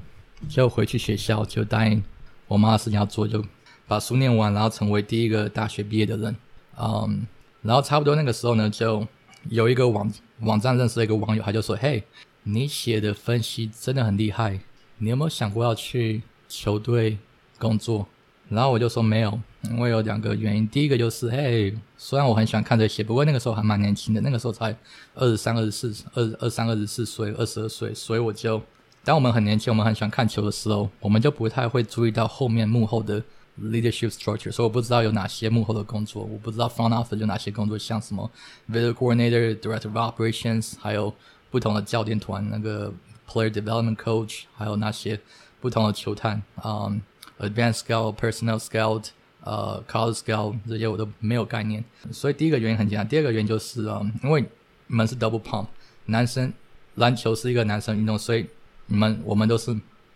[0.49, 2.03] 就回去学校，就答应
[2.49, 3.45] 我妈的事情要做，就
[3.87, 6.37] 把书念完，然后成为第一个大学毕业的人。
[6.79, 7.27] 嗯，
[7.63, 9.07] 然后差不多那个时候呢，就
[9.49, 12.03] 有一个网网站认识了一个网友，他就说，嘿，
[12.45, 14.61] 你写的分析真的很厉害，
[14.99, 17.19] 你有没有想过要去球队
[17.59, 18.07] 工作？
[18.49, 19.41] 然后我就说没有。
[19.63, 24.75] 因为有两个原因，第一个就是，嘿，虽然我很喜欢看这些，不过那个时候还蛮年轻的，那个时候才
[25.15, 28.61] 二十三、二十四、二二三、二十四岁、二十二岁，所以我就，
[29.05, 33.23] 当我们很年轻，我们很喜欢看球的时候，我们就不太会注意到后面幕后的
[33.61, 38.31] leadership structure，所以我不知道有哪些幕后的工作，我不知道 front office 有哪些工作，像什么
[38.71, 41.13] video coordinator、director of operations，还有
[41.51, 42.91] 不同的教练团，那个
[43.29, 45.21] player development coach，还有那些
[45.61, 47.03] 不同的球探，嗯
[47.41, 49.09] ，advanced scout、personnel scout。
[49.43, 54.45] 呃，college scale 这些我都没有概念，所以第一个原因很简单，第二个原因就是啊，因为
[54.87, 55.67] 你们是 double pump，
[56.07, 56.53] 男生
[56.97, 58.45] 篮球是一个男生运动，所以
[58.87, 59.75] 你们我们都是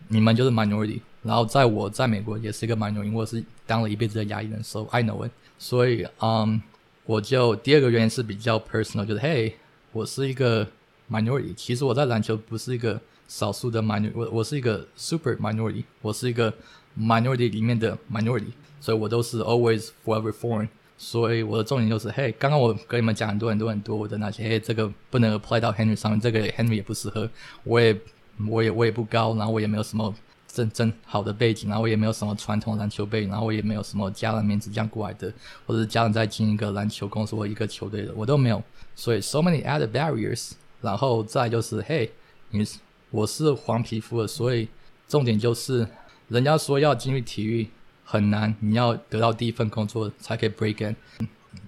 [0.08, 6.60] 你们就是 minority，然后在我在美国也是一个 minority，我是当了一辈子的牙医人，so I know it，所以嗯，
[7.06, 9.54] 我就第二个原因是比较 personal，就是 Hey，，
[9.92, 10.68] 我是一个
[11.10, 16.52] minority，其实我在篮球不是一个少数的 minority，我我是一个 super minority，我是一个
[16.98, 18.52] minority 里面的 minority。
[18.84, 20.68] 所以我都是 always forever foreign。
[20.98, 27.28] 所以我的重点就是，嘿，刚刚我跟你们讲很多很多很多我的那些，嘿，这个不能 apply 到 Henry 上面，这个 Henry 也不适合，
[27.64, 27.98] 我也
[28.46, 30.14] 我也我也不高，然后我也没有什么
[30.46, 35.32] 真真好的背景，然后我也没有什么传统篮球背景，然后我也没有什么家人名字这样过来的，
[35.66, 38.62] 或者是家人在经营一个篮球公司或一个球队的，我都没有。
[38.94, 42.08] 所以 so many other barriers，然后再就是嘿，
[42.50, 42.64] 你
[43.10, 44.68] 我是黄皮肤的，所以
[45.08, 45.86] 重点就是
[46.28, 47.68] 人家说要进入体育
[48.04, 50.96] 很难，你要得到第一份工作才可以 break in。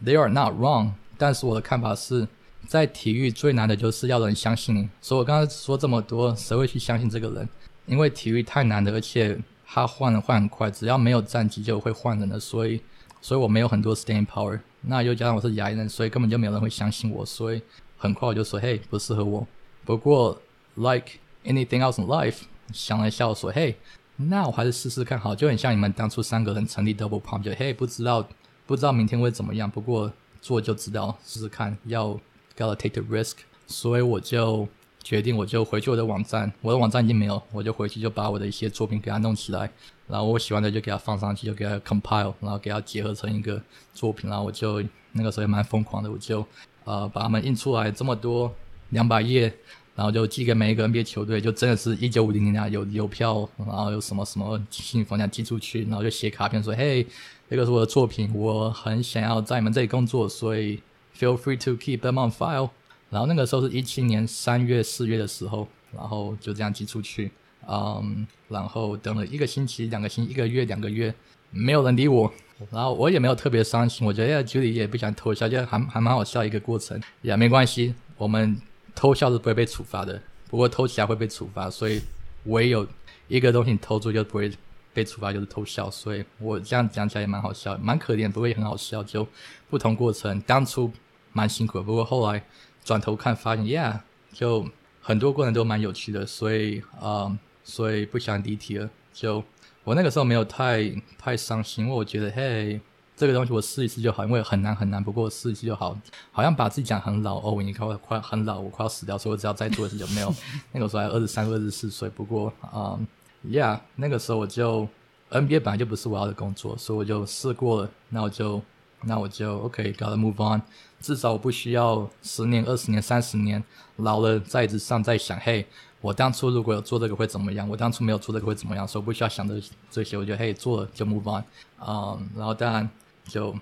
[0.04, 2.28] They are not wrong，但是我的看法是
[2.66, 4.88] 在体育最难的就是要人相信你。
[5.00, 7.48] 所以我刚才说这么多，谁会去相信这个人？
[7.86, 12.80] 因为体育太难了，而且他换人换很快，只要没有战绩就会换人了，所以，
[13.20, 14.60] 所以我没有很多 staying power。
[14.82, 17.62] 那又加上我是牙医人，所以根本就没有人会相信我，所以
[17.96, 19.46] 很快我就说，嘿，不适合我。
[19.84, 20.40] 不过
[20.74, 21.12] ，like
[21.44, 23.76] anything else in life，想了一下，我说，嘿，
[24.16, 28.26] 那我还是试试看好，就很像你们当初三个人成立 Double Pump，就嘿，不知道
[28.66, 32.18] 不知道明天会怎么样，不过做就知道，试试看，要
[32.56, 33.34] gotta take the risk，
[33.66, 34.68] 所以我就。
[35.06, 39.70] 决定我就回去我的网站，我的网站已经没有，我就回去就把我的一些作品给它弄起来，
[40.08, 43.62] 然后我喜欢的就给它放上去，就给它 compile，然后给它结合成一个
[43.94, 46.44] 作品，然后我就那个时候也蛮疯狂的，我就
[46.82, 48.52] 呃把它们印出来这么多
[48.88, 49.54] 两百页，
[49.96, 57.04] 然后就寄给每一个 NBA 球队，就真的是一九五零年啊有邮票，然后有什么什么信封这样寄出去，然后就写卡片说，嘿，
[57.48, 60.78] 这个是我的作品，我很想要在你们这里工作，所以
[61.18, 62.68] feel free to keep them on file。
[63.08, 67.30] 然后那个时候是一七年三月四月的时候，然后就这样寄出去，
[67.66, 71.14] 嗯，然后等了一个星期、两个星、一个月、两个月，
[71.50, 72.30] 没有人理我，
[72.70, 78.60] 然后我也没有特别伤心，我觉得 Judy 也不想偷笑，就还还蛮好笑一个过程，也没关系，我们
[78.96, 82.02] 偷笑是不会被处罚的，不过偷起来会被处罚，所以
[82.46, 82.84] 唯有
[83.28, 84.50] 一个东西偷住就不会
[84.92, 89.24] 被处罚，就是偷笑，所以我这样讲起来也蛮好笑，蛮可怜，不过也很好笑，就
[89.70, 90.90] 不同过程，当初
[91.32, 92.42] 蛮辛苦，不过后来。
[92.86, 93.98] 转头看，发现，Yeah，
[94.32, 94.64] 就
[95.00, 98.88] 很多过程都蛮有趣的，所以，嗯，所以不想离题了。
[99.12, 99.42] 就
[99.82, 102.80] 我那个时候没有太太伤心，因为我觉得，嘿，
[103.16, 105.98] 这个东西我试一次就好，因为很难很难，不过试一次就好。
[106.30, 110.32] 好像把自己讲很老哦，你快快很老，我快要死掉，所以我只要再做一次就没有。
[110.72, 113.06] 那个时候还二十三、二十四岁，不过，嗯
[113.48, 114.86] ，Yeah，那个时候我就
[115.30, 118.62] NBA 本来就不是我要的工作，所以我就试过了，那我就。
[119.02, 120.60] 那我就 OK，gotta move on。
[121.00, 123.62] 至少我不需要十年、二十年、三十年，
[123.96, 125.64] 老了在椅子上在想，嘿，
[126.00, 127.68] 我当初如果有做这个会怎么样？
[127.68, 128.88] 我当初没有做这个会怎么样？
[128.88, 129.54] 所以不需要想着
[129.90, 131.44] 这些，我觉得嘿，做了就 move on。
[131.86, 132.88] 嗯，然后当然
[133.28, 133.52] 就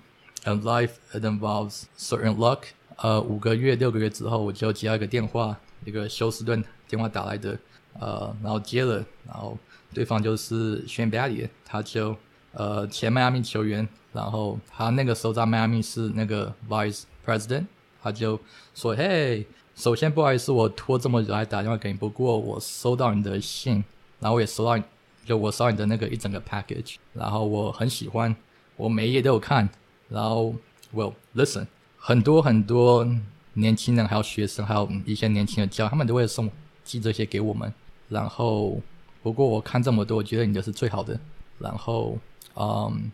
[0.45, 2.59] in life it involves certain luck。
[2.97, 7.57] 呃，五个月、六个月之后，我就接到一个电话，一个休斯顿电话打来的，
[7.99, 9.57] 呃，然后接了，然后
[9.93, 12.15] 对方就是 Shane b a t t y 他就
[12.53, 13.87] 呃前迈阿密球员。
[14.13, 17.65] 然后他那个时候在迈阿密是那个 vice president，
[18.01, 18.39] 他就
[18.73, 23.83] 说：“嘿，首先不好意思，我拖这么久来打电话给你，不过我收到你的信，
[24.21, 24.81] 然后我也收到，
[25.25, 28.33] 就我收到你的那个一整个 package，然后我很喜欢，
[28.75, 29.69] 我每页都有看。
[30.09, 30.55] 然后
[30.93, 31.65] ，well listen，
[31.97, 33.07] 很多很多
[33.53, 36.49] 年轻人还有学生，还有一些年轻的教，他们都会送
[36.83, 37.73] 寄这些给我们。
[38.09, 38.81] 然后，
[39.21, 41.19] 不过我看这么多，我觉得你的是最好的。
[41.59, 42.17] 然后，
[42.55, 43.11] 嗯。”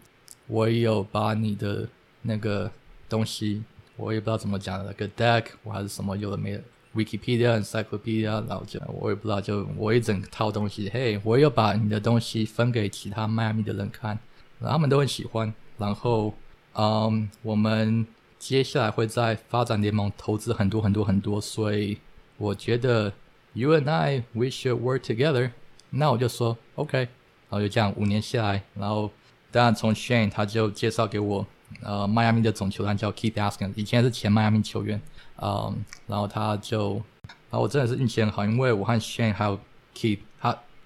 [0.47, 1.87] 我也有把你的
[2.23, 2.69] 那个
[3.07, 3.63] 东西，
[3.95, 6.61] 我也不知道怎么讲的，个 deck 我还是什么有的没的
[6.93, 14.19] ，Wikipedia、Encyclopedia，然后就我也不知道，就我一整套东西，嘿，我有把你的东西分给其他迈阿密的人看，
[14.69, 15.53] 他们都很喜欢。
[15.77, 16.33] 然后，
[16.73, 18.05] 嗯，我们
[18.37, 21.97] 接下来会在发展联盟投资很多很多很多，所以
[22.37, 23.13] 我觉得
[23.53, 25.51] You and I we should work together。
[25.89, 27.07] 那我就说 OK，然
[27.49, 29.09] 后就这样五年下来，然后。
[29.53, 31.45] 当然，从 Shane 他就介绍给我，
[31.83, 35.01] 呃，迈阿密的总球员叫 Keith Askin，以前是前迈阿密球员，
[35.41, 35.75] 嗯，
[36.07, 36.93] 然后他就，
[37.27, 39.59] 然后我真的是运气很好，因为我和 Shane 还有
[39.93, 40.19] Keith，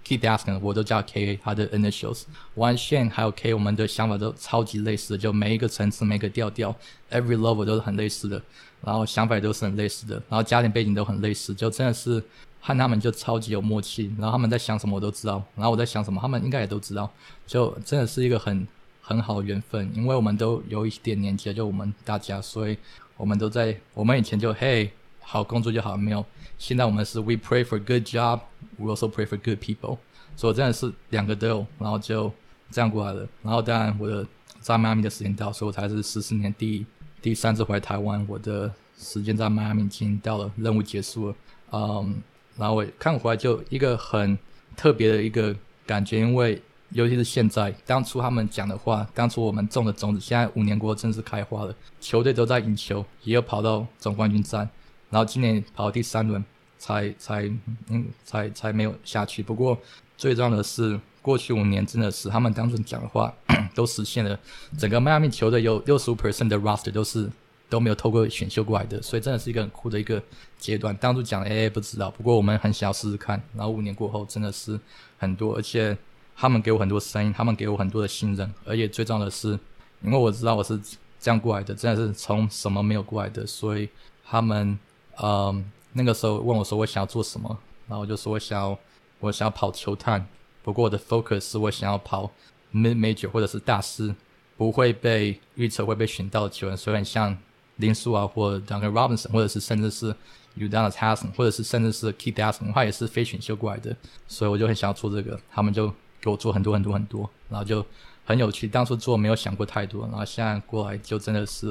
[0.05, 6.75] Keith Askin 我都叫 K，他的 initials，我和 Shane 还有 K，我们的想法都超级类似的，就每一个层次、每个调调
[7.09, 8.41] ，every level 都是很类似的，
[8.83, 12.23] 然后想法也都是很类似的，然后家庭背景都很类似，就真的是。
[12.67, 17.07] 和他们就超级有默契，然后他们在想什么我都知道，然后我在想什么他们应该也都知道，
[17.45, 18.67] 就真的是一个很
[19.03, 22.75] 很好的缘分，因为我们都有一点年纪了，就我们大家，所以
[23.17, 24.91] 我们都在我们以前就嘿
[25.27, 26.23] 好工作就好，没有，
[26.57, 29.97] 现在我们是 we pray for good job，we also pray for good people，
[30.35, 32.31] 所以真的是两个都有，然后就
[32.69, 34.25] 这样过来了，然后当然我的
[34.61, 36.85] 在迈阿密的时间到，所以我才是十四年第
[37.21, 41.35] 第三次回台湾，我的时间在迈阿密已经到了，任务结束了，
[41.71, 42.21] 嗯。
[42.57, 44.39] 然后我看回来就一个很
[44.77, 45.53] 特别的一个
[45.85, 46.61] 感觉，因为
[46.91, 54.69] 尤其是现在，当初他们讲的话，当初我们种的种子，现在五年过后正式开花了，球队都在赢球，也有跑到总冠军战，
[55.15, 56.43] 然后今年跑第三轮，
[56.77, 57.49] 才才
[57.87, 59.41] 嗯才才没有下去。
[59.41, 59.79] 不过
[60.17, 63.33] 最重要的是过去五年真的是他们当初讲的话
[63.73, 64.37] 都实现了，
[64.77, 67.31] 整个迈阿密球队有六十五 percent 的 roster 都是
[67.69, 70.21] 都没有透过选秀过来的，所以真的是一个很酷的一个
[70.59, 70.93] 阶段。
[70.97, 73.41] 当初讲哎不知道，不过我们很想要试试看。
[73.55, 74.77] 然后五年过后真的是
[75.17, 75.97] 很多，而且
[76.35, 79.57] 他们给我很多声音，他们给我很多的信任，而且最重要的是，
[80.01, 80.77] 因为我知道我是
[81.21, 83.87] 这样过来的，真的是从什么没有过来的，所以
[84.27, 84.77] 他们
[85.21, 88.77] 嗯那个时候问我说我想要做什么，然后我就说我想要
[89.19, 90.25] 我想要跑球探。
[90.63, 92.29] 不过我的 focus 是我想要跑
[92.73, 94.13] mid major 或者是大师，
[94.57, 97.37] 不会被预测会被选到的球员，所以很像
[97.77, 100.13] 林书啊，或 Duncan Robinson，或者是甚至是
[100.57, 103.95] Udonis Haslem，或者是甚至是 k e i t h a s o n 他也是非选秀过来的，
[104.27, 105.87] 所以我就很想要做这个，他们就
[106.19, 107.85] 给我做很多很多很多，然后就
[108.25, 108.67] 很有趣。
[108.67, 111.67] 当初做没有想过太多，然后现在过来就真的是，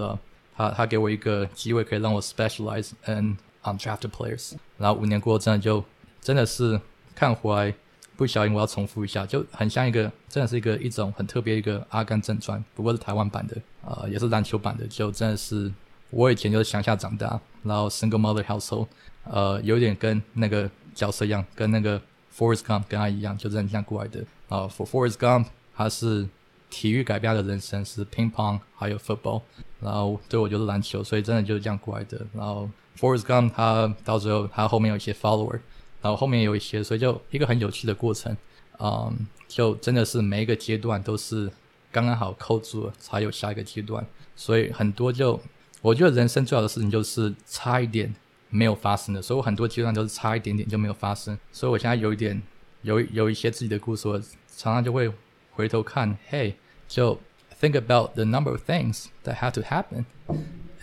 [0.56, 5.84] 他他给我一个机会可以让我 specialize in undrafted players，然后五年过后真的就
[6.20, 6.80] 真的是
[7.14, 7.74] 看回来。
[8.16, 15.68] 不小心，我要重复一下，就很像一个，真的是一个一种很特别一个《阿甘正传》，不过是台湾版的，呃，也是篮球版的，就真的是
[16.10, 18.86] 我以前就是乡下长大，然后 single mother household，
[19.24, 22.00] 呃，有点跟那个角色一样，跟那个
[22.32, 24.20] Forrest Gump 跟他一样，就这样过来的。
[24.48, 26.28] 啊，For Forrest Gump，他是
[26.74, 29.42] 体育改变的人生，是乒乓还有 football，
[29.80, 32.26] 然后对我就是篮球，所以真的就是这样过来的。
[32.32, 35.60] 然后 Forrest Gump 他到最后他后面有一些 follower。
[36.04, 38.36] 然后后面有一些，所以就一个很有趣的过程，
[38.78, 41.50] 嗯，就真的是每一个阶段都是
[41.90, 44.04] 刚刚好扣住了，才有下一个阶段。
[44.36, 45.40] 所以很多就
[45.80, 48.14] 我觉得人生最好的事情就是差一点
[48.50, 51.38] 没有发生的，所以我很多阶段都是差一点点就没有发生。
[51.50, 52.42] 所以我现在有一点
[52.82, 54.20] 有有一些自己的故事，我
[54.54, 55.10] 常常就会
[55.52, 56.54] 回头看，嘿，
[56.93, 57.19] 就
[57.59, 60.05] think about the number of things that had to happen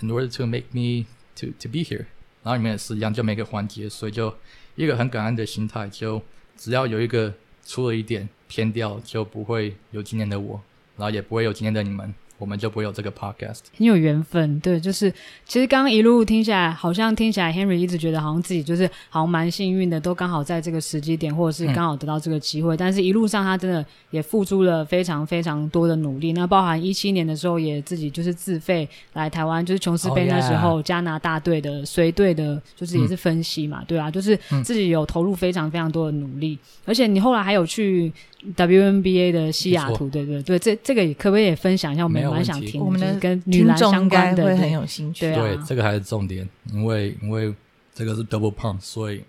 [0.00, 2.06] in order to make me to to be here。
[2.42, 4.34] 然后里面也是一样，就每个环节，所以就。
[4.76, 6.20] 一个很感恩的心态，就
[6.54, 7.32] 只要有一个
[7.64, 10.60] 出了一点偏掉，就不会有今天的我，
[10.98, 12.14] 然后也不会有今天的你们。
[12.41, 15.13] 我们就不会有这个 podcast，很有缘分，对，就是
[15.45, 22.75] 其实刚刚一路听下来，好像听起来 Henry 一直觉得好像自己就是好像蛮幸运的，都刚好在这个时机点，或者是刚好得到这个机会。
[22.75, 38.11] 但是一路上他真的也付出了非常非常多的努力，那包含一七年的时候也自己就是自费来台湾，就是琼斯杯那时候加拿大队的随队的，就是也是分析嘛，对啊，就是自己有投入非常非常多的努力，而且你后来还有去。
[38.57, 42.03] WNBA 的西雅图，对对对，这这个可不可以也分享一下？
[42.03, 45.33] 我们蛮想听，我们的跟女篮相关的，会很有兴趣。
[45.33, 47.53] 对，这个还是重点，因为因为
[47.93, 49.23] 这个是 Double Pump，所以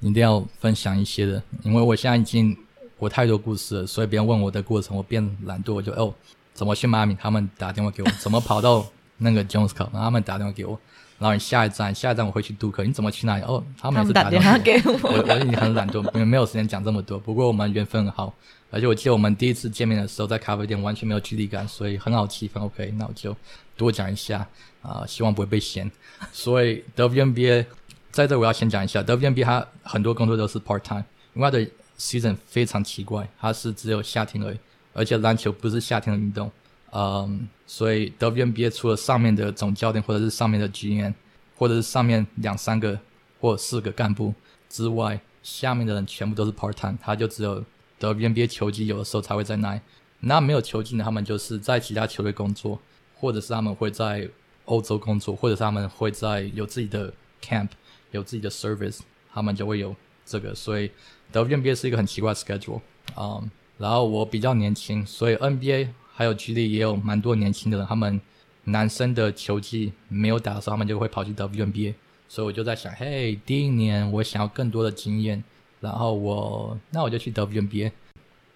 [0.00, 1.42] 一定要分享一些的。
[1.62, 2.56] 因为我现在已经
[2.98, 6.12] 我太多故事了，所以别人问我的过程，我变懒惰，我就哦，
[6.52, 7.14] 怎么去妈咪？
[7.14, 8.86] 他们打电话给我，怎么跑到
[9.18, 9.88] 那个 Jones Cup？
[9.92, 10.78] 然后他们打电话给我。
[11.18, 13.42] 然后你下一站，下一站我会去杜克，你怎么去那里？
[13.42, 14.92] 哦，他们也是打电话给我。
[15.02, 17.18] 我我已经很懒惰，因为没有时间讲这么多。
[17.18, 18.32] 不过我们缘分很好，
[18.70, 22.60] 而且我记得我们第一次见面的时候在咖啡店，完全没有距离感，所以很好气氛。
[22.60, 23.36] OK，那我就
[23.76, 24.46] 多讲一下
[24.80, 25.90] 啊，希望不会被嫌。
[26.32, 27.66] 所以 WNBA
[28.12, 31.04] 在这我要先讲一下，WNBA 它很多工作都是 part time，
[31.34, 31.66] 因为它的
[31.98, 34.58] season 非常奇怪，它是只有夏天而已，
[34.92, 36.50] 而且篮球不是夏天的运动。
[36.92, 41.14] 嗯，所以 WNBA 除了上面的总教练或者是上面的 GM，
[41.56, 42.98] 或者是上面两三个
[43.40, 44.34] 或四个干部
[44.68, 47.64] 之外，下面的人全部都是 part time，他就只有
[48.00, 49.80] WNBA 球技有的时候才会在那。
[50.20, 52.80] 那没有球技的，他们就是在其他球队工作，
[53.14, 54.28] 或者是他们会在
[54.64, 57.68] 欧洲工作，或者是他们会在有自己的 camp，
[58.10, 59.00] 有自己的 service，
[59.32, 60.54] 他们就会有这个。
[60.54, 60.90] 所以
[61.32, 62.80] WNBA 是一个很奇怪的 schedule。
[63.16, 65.90] 嗯，然后我比较年轻，所以 NBA。
[66.12, 68.20] 还有局里也有蛮多年轻的人，他们
[68.64, 71.94] 男生的球技没有打的时候，他们就会跑去 WNBA。
[72.28, 75.42] 所以我就在想，嘿，第一年我想要更多的经验，
[75.80, 77.90] 然后我那我就去 WNBA。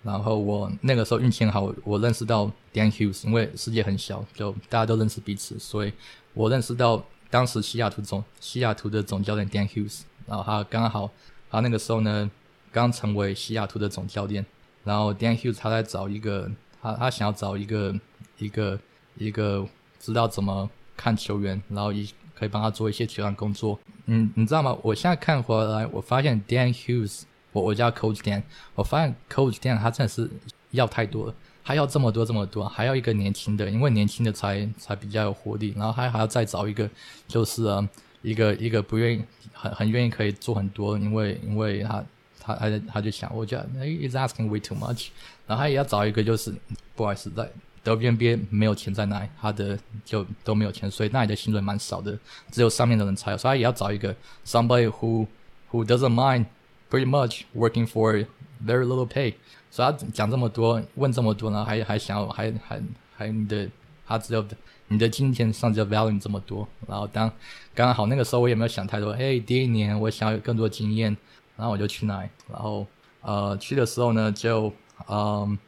[0.03, 5.93] 然后我那个时候运气很好，我认识到 Dan Hughes，因为世界很小，就大家都认识彼此，所以
[6.35, 10.03] 我认识到当时西雅图总西雅图的总教练 Dan Hughes。
[10.27, 11.11] 然后他刚好
[11.51, 12.31] 他那个时候呢
[12.71, 14.45] 刚成为西雅图的总教练，
[14.85, 16.51] 然后 Dan Hughes 他在找一个。
[16.83, 17.99] 他他想要找一个
[18.37, 18.79] 一个
[19.17, 19.67] 一个
[19.99, 23.79] 知道怎么看球员，然后一可以帮他做一些球员工作。
[24.07, 24.77] 嗯，你知道吗？
[24.83, 27.23] 我现在看回来，我发现 Dan Hughes，
[27.53, 28.43] 我我叫 Coach Dan，
[28.75, 30.31] 我发现 Coach Dan 他真的是
[30.73, 36.89] 要太多了，他要这么多这么多，还要一个年轻的，因为年轻的才才比较有活力，然后还还要再找一个，
[37.27, 37.89] 就是啊，
[38.23, 42.05] 一个一个不愿意很很愿意可以做很多，因为因为他。
[42.47, 43.67] 他他他就想，我觉得
[44.07, 45.07] is asking way too much，
[45.47, 46.55] 然后他也要找一个就是
[46.95, 47.51] 不好意思，在
[47.85, 52.19] WNBA 没有钱在那里，他的就都没有钱，所以那里的薪水蛮少的，
[52.51, 54.15] 只有上面的人才有，所以他也要找一个
[54.47, 55.27] somebody who
[55.71, 56.47] who doesn't mind
[56.91, 58.27] pretty much working for
[58.65, 59.35] very little pay，
[59.71, 62.83] 所以他讲这么多，问这么多，然后还还想要还还
[63.17, 63.69] 还你的
[64.07, 64.45] 他只有
[64.89, 67.29] 你的金钱上就 value 这么多，然后当
[67.75, 71.17] 刚刚好那个时候我也没有想太多，嘿，第一年我想要有更多经验，
[71.57, 72.87] 然后我就去那里，然后
[73.21, 74.73] 呃去的时候呢就
[75.09, 75.59] 嗯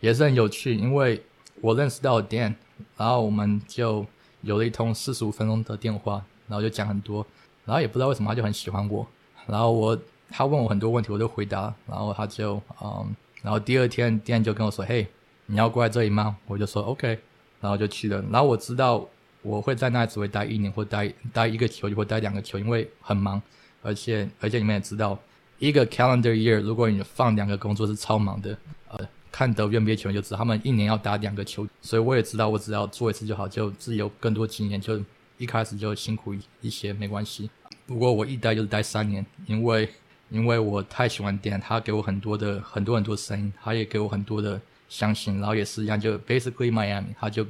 [0.00, 1.22] 也是很有趣，因为
[1.62, 2.56] 我认识到 Dan，
[2.96, 4.04] 然后我们就
[4.40, 6.14] 有了一通四十五分钟的电话，
[6.48, 7.24] 然后就讲很多，
[7.64, 9.06] 然后也不知道为什么他就很喜欢我，
[9.46, 9.96] 然后我
[10.28, 15.06] 他问我很多问题我都回答，然后他就嗯，然后第二天 Dan 就跟我说，嘿，
[15.46, 16.36] 你要过来这里吗？
[16.48, 17.16] 我就说 OK，
[17.60, 19.06] 然后就去了，然后我知道
[19.42, 23.40] 我会在那只会待一年或待待一个球或待两个球，因为很忙，
[23.84, 25.16] 而且而且你们也知道，
[25.60, 28.58] 一个 calendar year 如果你放两个工作是超忙的，
[29.32, 35.02] 看得 NBA 球员就知道，他们一年要打两个球，所以我也知道，我只要做一次就好，就自己有更多经验，就
[35.38, 37.50] 一开始就辛苦一些没关系。
[37.86, 39.88] 不过我一待就是待三年，因为
[40.28, 47.46] 因为我太喜欢电，他给我很多的很多很多声音，他也给我很多的相信，然后也是一样，就 basically Miami，他就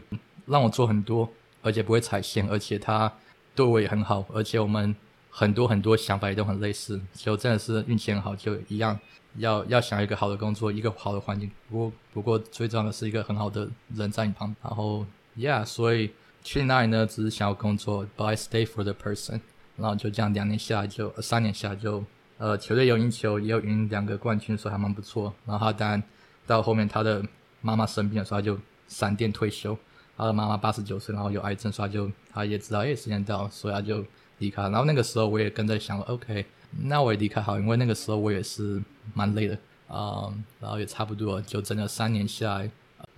[0.47, 1.28] 让我做很多，
[1.62, 3.12] 而且不会踩线，而且他
[3.55, 4.95] 对我也很好，而且我们
[5.30, 8.99] 很多很多想法也都很类似，就真的是运气很好，就一样。
[9.37, 11.51] 要要想一个好的工作，一个好的环境。
[11.68, 14.57] 不过不过最重要的是一个很好的人在你旁边。
[14.62, 15.07] 然后
[15.37, 16.12] ，Yeah，所以
[16.43, 19.41] 去那里呢，只是想要工作，But stay for the person。
[19.76, 22.05] 然后就这样两年下来，就三年下来就，
[22.39, 25.33] 呃，球队有赢球，也有赢两个冠军，所以还蛮不错。
[25.47, 26.03] 然后他当然
[26.47, 27.24] 到后面他的
[27.62, 29.76] 妈妈生病的时候，他就闪电退休。
[30.14, 34.05] 他的妈妈八十九岁，然后有癌症，所以他就他也知道，哎，时间到，所以他就
[34.43, 34.62] 离开。
[34.62, 36.45] 然后那个时候我也跟着想，OK。
[36.84, 38.82] 那我也离开好，因为那个时候我也是
[39.14, 39.57] 蛮累的
[39.88, 42.70] 啊，然后也差不多就整个三年下来，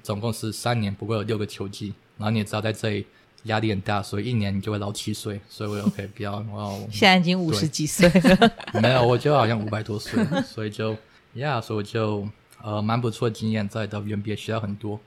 [0.02, 1.94] 总共是三年，不过有六个球季。
[2.18, 3.06] 然后你也知道在这里
[3.44, 8.52] 压力很大，所以一年你就会老七岁，所以我 OK 不要我要现在已经五十几岁了，
[8.82, 10.96] 没有，我就好像五百多岁，所以就
[11.34, 12.28] ，Yeah，，所以我就
[12.62, 14.98] 呃蛮不错的经验，在 WNBA 学到很多，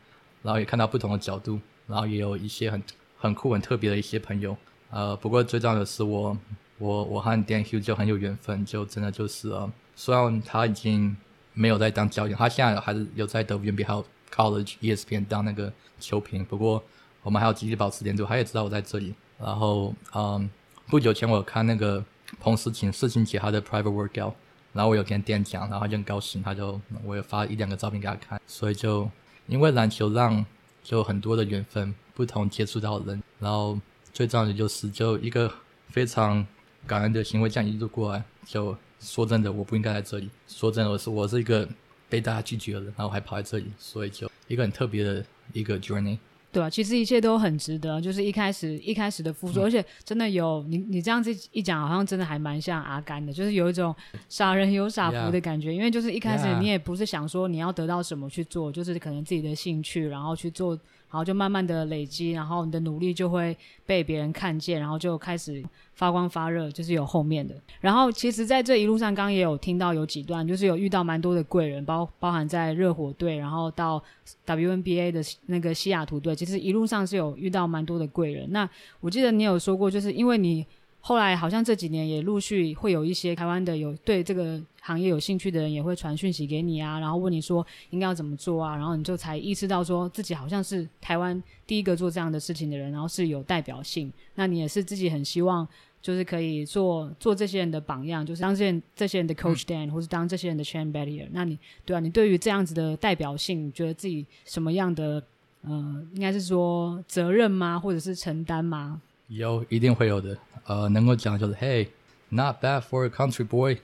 [0.41, 2.81] 然后也看到不同的角度，然后也有一些很
[3.17, 4.55] 很酷很特别的一些朋友，
[4.89, 6.37] 呃，不过最重要的是我。
[6.79, 11.17] 我我和 Dan Hugh 就很有缘分，就真的就是呃，虽然他已经
[11.53, 16.45] 没有在当教练，他现在还是有在 WNBA 还有 College ESPN 当那个球评。
[16.45, 16.83] 不过
[17.23, 19.15] 我们还要继续保持联络，他也知道我在这里。
[19.39, 20.47] 然后嗯，
[20.85, 22.05] 不久前我看那个
[22.39, 24.33] 彭思琴思琴姐她的 Private Workout，
[24.71, 28.39] 然后我有跟 Dan 讲，然后他就很高兴，他就我也发一两个照片给他看。
[28.45, 29.09] 所以就
[29.47, 30.45] 因为篮球让
[30.83, 33.79] 就很多的缘分，不同接触到的人，然后
[34.17, 35.53] 最重要的就是就一个
[35.89, 36.43] 非常。
[36.85, 40.29] 感恩的行为这样一路过来，就说真的，我不应该在这里。
[40.47, 41.67] 说真的，我是我是一个
[42.07, 46.17] 被大家拒绝的人，然后还跑在这里，所以就一个很特别的一个 journey。
[46.49, 53.93] 对啊，其实一切都很值得，就是一开始一开始的付出，而且真的有你你这样子一讲，好像真的还蛮像阿甘的，就是有一种
[54.29, 55.75] 傻人有傻福的感觉。
[55.75, 60.79] 因为就是一开始你也不是想说你要得到什么去做，就是可能自己的兴趣，然后去做，
[61.09, 65.63] 然后就慢慢的累积，然后你的努力就会被别人看见，然后就开始。
[65.97, 73.99] 发光发热就是有后面的，然后其实，在这一路上，刚刚也有听到有几段，就是有遇到蛮多的贵人，包包含在热火队，然后到
[74.45, 78.47] WNBA 的那个西雅图队，其实一路上是有遇到蛮多的贵人。
[78.51, 80.63] 那我记得你有说过，就是因为你。
[80.99, 94.11] 后来好像这几年也陆续会有一些台湾的有对这个行业有兴趣的人也会传讯息给你啊，然后问你说应该要怎么做啊，然后你就才意识到说自己好像是台湾第一个做这样的事情的人，然后是有代表性。
[94.35, 95.65] 那你也是自己很希望
[96.01, 101.27] 就是可以做做这些人的榜样，就是当这些这些人的 coach Dan，或是当这些人的 champ barrier。
[101.31, 105.23] 那你对啊，你对于这样子的代表性，你觉得自己什么样的
[105.61, 109.01] 呃，应该是说责任吗，或者是承担吗？
[109.27, 110.37] 有，一定会有的。
[110.65, 113.77] 呃，能够讲就是，Hey，not bad for a country boy。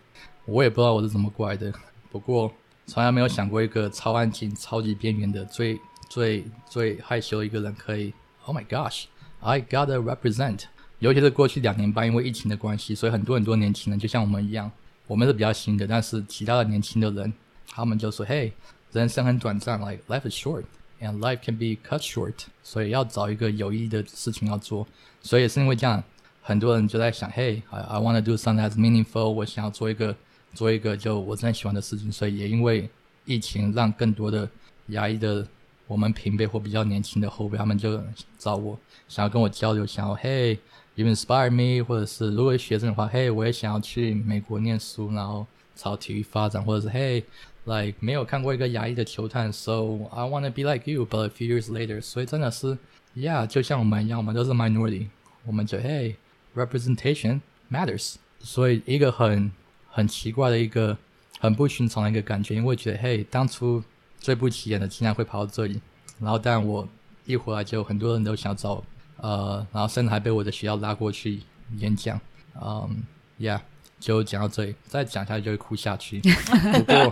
[0.46, 1.74] 我也不知道我是怎么过来的，
[2.12, 2.52] 不过
[2.86, 5.80] 从来没有想过一个超安静、超级边缘的、最
[6.10, 8.14] 最最害羞一个人可以。
[8.46, 10.64] Oh my gosh，I gotta represent。
[11.00, 14.72] 尤其是过去两年半，因为疫情的关系，所以很多很多年轻人就像我们一样，
[15.08, 17.34] 我们是比较新的，但是其他的年轻的人，
[17.68, 18.54] 他们就说：“Hey，
[18.92, 20.64] 人生很短暂，like life is short。”
[21.04, 24.88] And life can be cut short，所以要找一个有意义的事情要做。
[25.22, 26.02] 所以也是因为这样，
[26.42, 29.28] 很多人就在想，Hey，I I want to do something that's meaningful。
[29.28, 30.16] 我想要做一个
[30.54, 32.10] 做一个就我真的喜欢的事情。
[32.10, 32.90] 所以也因为
[33.26, 34.50] 疫情，让更多的
[34.88, 35.46] 牙医的
[35.88, 38.02] 我们平辈或比较年轻的后辈，他们就
[38.38, 38.80] 找我，
[39.10, 45.46] 想要跟我交流，想要 Hey，you inspire me，或者是如果学生的话，Hey，我也想要去美国念书，然后
[45.76, 47.26] 朝体育发展，或者是 Hey。
[47.66, 49.74] Like 没有看过一个牙医的球探，so
[50.12, 52.78] I wanna be like you, but a few years later，所以真的是
[53.16, 55.08] ，yeah，就像我们一样，我们都是 minority，
[55.46, 56.16] 我们就 hey
[56.56, 57.42] representation
[57.72, 59.52] matters，所以一个很
[59.90, 60.98] 很奇怪的一个
[61.40, 63.84] 很不寻常的一个感觉，因为觉得嘿，当初
[64.20, 65.82] 最不起眼的竟然会跑到这里，
[66.20, 66.88] 然后但我
[67.26, 68.84] 一回来就很多人都想找，
[69.18, 71.42] 呃，然后甚至还被我的学校拉过去
[71.78, 72.20] 演讲，
[72.62, 73.04] 嗯
[73.40, 73.62] ，Yeah。
[74.04, 76.20] 就讲到这里，再讲下去就会哭下去。
[76.76, 77.10] 不过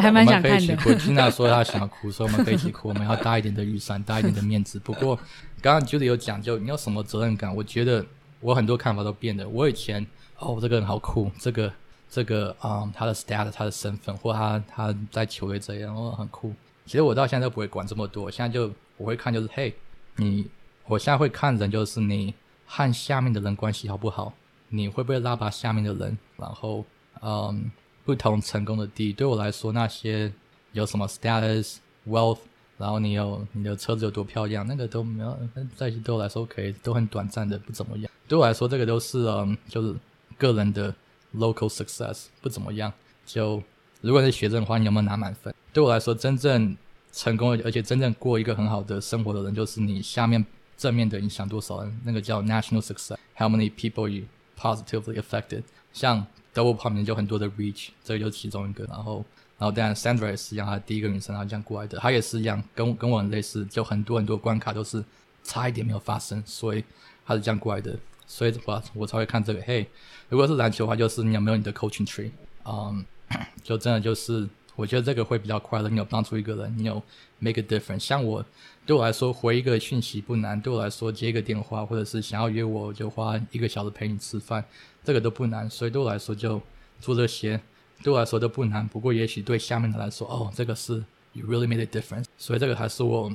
[0.00, 0.76] 还蛮想看的。
[0.84, 2.88] 我听他说他想要哭，说我们可以一起哭。
[2.88, 4.76] 我们要大一点的预算，大一点的面子。
[4.80, 5.14] 不过
[5.60, 7.54] 刚刚 Judy 有讲，就你有什么责任感？
[7.54, 8.04] 我觉得
[8.40, 9.48] 我很多看法都变了。
[9.48, 10.04] 我以前
[10.40, 11.72] 哦，这个人好酷，这个
[12.10, 16.52] 这个啊，他的 status，他的身份，或他他在球队这样，哦，很酷。
[16.86, 18.28] 其实我到现在都不会管这么多。
[18.28, 19.72] 现在就我会看，就是嘿，
[20.16, 20.48] 你，
[20.86, 22.34] 我现在会看人，就是你
[22.66, 24.34] 和下面的人关系好不好？
[24.74, 26.16] 你会不会拉拔下面的人？
[26.38, 26.82] 然后，
[27.20, 27.70] 嗯，
[28.06, 30.32] 不同成功的地，对我来说，那些
[30.72, 31.76] 有什么 status、
[32.08, 32.38] wealth，
[32.78, 35.38] 然后你有你的车子有多漂亮，那个都没有，
[35.76, 38.10] 在一起对我来说可以都很短暂的，不怎么样。
[38.26, 39.94] 对我来说，这个都是嗯，就是
[40.38, 40.94] 个人的
[41.34, 42.90] local success，不怎么样。
[43.26, 43.62] 就
[44.00, 45.54] 如果是学生的话，你有没有拿满分？
[45.72, 46.74] 对我来说，真正
[47.12, 50.42] 成功而且真正过一个很好的生活的人，就是你下面
[50.78, 54.24] 正面的影响多少人，那个叫 national success，how many people you。
[54.62, 58.84] Positively affected，像 Double Pump 就很多的 Reach，这个就是其中一个。
[58.84, 59.24] 然后，
[59.58, 65.04] 然后当然 Sandra 也是一样，她第一个女生，然后这样过来的，她也是一样，跟跟我很类似，就很多很多关卡都是
[65.42, 66.84] 差一点没有发生，所以
[67.26, 67.98] 她是这样过来的。
[68.24, 69.60] 所以的话我才会看这个。
[69.62, 69.84] 嘿，
[70.28, 72.30] 如果是篮球的话，就是你有没有你的 Coaching Tree？
[72.64, 73.04] 嗯，
[73.64, 75.88] 就真的就是，我觉得这个会比较快乐。
[75.88, 77.02] 你有帮助一个人，你有
[77.38, 78.00] Make a difference。
[78.00, 78.44] 像我。
[78.84, 84.64] 对我来说，回一个讯息不难；对我来说，接一个电话，或者是想要约我，就花一个小时陪你吃饭，
[85.04, 85.70] 这个都不难。
[85.70, 86.60] 所以对我来说，就
[87.00, 87.60] 做这些，
[88.02, 88.84] 对我来说都不难。
[88.88, 90.94] 不过，也许对下面的来说，哦，这个是
[91.32, 92.24] you really made a difference。
[92.36, 93.30] 所以这个还是我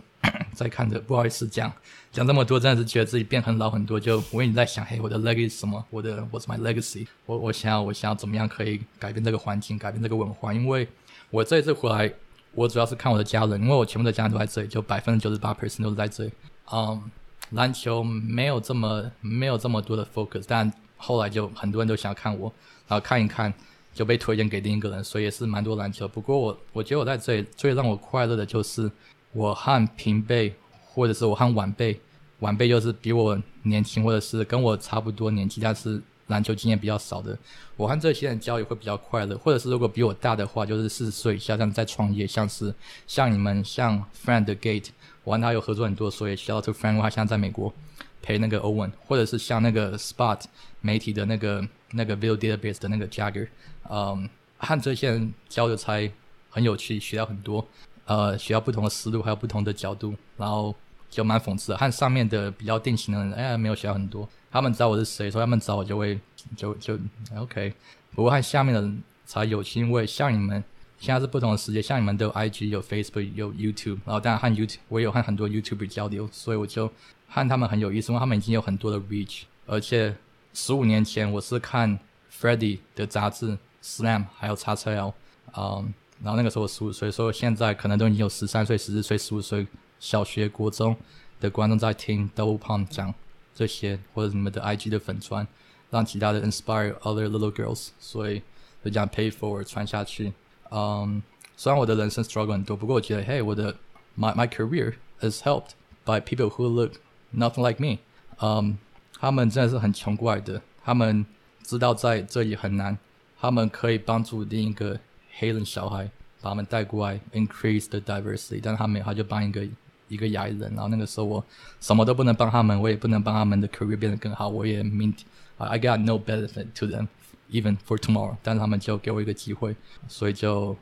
[0.54, 1.00] 在看的。
[1.00, 1.72] 不好意思，讲
[2.12, 3.98] 讲这么多，真的是觉得自己变很老很多。
[3.98, 5.82] 就我也在想，嘿，我的 legacy 什么？
[5.90, 7.08] 我的 what's my legacy？
[7.26, 10.54] 我我想要，我想要怎么样可以改变这个环境，改变这个文化？
[10.54, 10.86] 因为
[11.30, 12.14] 我这一次回来。
[12.54, 16.32] 我主要是看我的家人，因为我全部的家人都在这里，就百分之九十八 percent 都是在这里。
[16.72, 17.04] 嗯，
[17.52, 22.52] 篮球没有这么没有这么多的 focus，但后来就很多人都想看我，
[22.88, 23.54] 然后看一看
[23.94, 26.08] 就被推荐给另一个人，所以也是蛮多篮球。
[26.08, 28.90] 不过我我觉得我在这里最让我快乐的就是
[29.34, 30.56] 我和平辈
[30.88, 32.00] 或者是我和晚辈，
[32.40, 36.02] 晚辈就是比我年轻或者是跟我差不多年纪，但是。
[36.28, 37.38] 篮球经验比较少的，
[37.76, 42.74] 我和这些人交流会比较快乐，或者是如果比我大的话，就是四十岁以下，像在创业，像是
[43.08, 44.90] 像你们像 Friend Gate，
[45.24, 47.74] 我和他有合作很多，所以需要 to Friend 话，现在在美国
[48.22, 50.42] 陪那个 Owen，或者是像那个 Spot
[50.82, 53.48] 媒体的那个那个 Video Database 的那个 Jagger，
[53.90, 56.12] 嗯，和这些人交流才
[56.50, 57.66] 很有趣，学到很多，
[58.06, 60.76] 呃，学到不同的思路，还有不同的角度，然后
[61.10, 64.28] 就蛮讽刺的，和上面的比较定型的人，哎，没有学到很多。
[64.52, 66.20] 他们知道我是谁，所以他们找我就会
[66.56, 66.98] 就就
[67.36, 67.74] OK。
[68.14, 70.64] 不过和下面的人才有趣，因为像你们
[70.98, 76.92] 现在是不同的世界，像你们都有 IG、有 Facebook、有 YouTube，然后当然和 YouTube 我也有和很多 YouTube 交流，所以我就
[77.28, 79.44] 和他们很有意思，因为他们已经有很多的 reach。
[79.66, 80.16] 而且
[80.54, 82.00] 十五年前我是看
[82.32, 85.14] Freddie 的杂志 Slam，还有叉车 L，
[85.56, 85.94] 嗯，
[86.24, 89.68] 然后那个时候我十五岁，所以现在可能都已经有十三岁、十四岁、十五岁
[90.00, 90.96] 小学、国中
[91.40, 93.14] 的观众在听 Dou 胖讲。
[93.56, 95.48] 这些或者你们的 IG 的粉砖，
[95.90, 98.44] 让其他的 inspire other little girls，所以
[98.84, 100.32] 就这样 pay forward 传下去。
[100.70, 101.24] 嗯，
[101.56, 103.76] 虽然我的人生 struggle 很多，不过我觉得，hey，我的
[104.16, 105.72] my my career is helped
[106.06, 106.98] by people who look
[107.36, 107.98] nothing like me。
[108.40, 108.78] 嗯，
[109.20, 111.26] 他们真的是很穷过来的，他们
[111.64, 112.96] 知道在这里很难，
[113.40, 115.00] 他们可以帮助另一个
[115.40, 116.12] 黑人小孩
[116.44, 119.68] 把他们带过来，increase the diversity，但他没有，他就帮一个。
[120.08, 121.46] 一个亚裔人，然后那个时候我
[121.80, 125.14] 什么都不能帮他们，我也不能帮他们的 career 变得更好，我也 mean
[125.58, 127.08] I got no benefit to them
[127.52, 128.38] even for tomorrow。
[128.44, 129.76] 但是他们就给我一个机会，
[130.08, 130.78] 所以就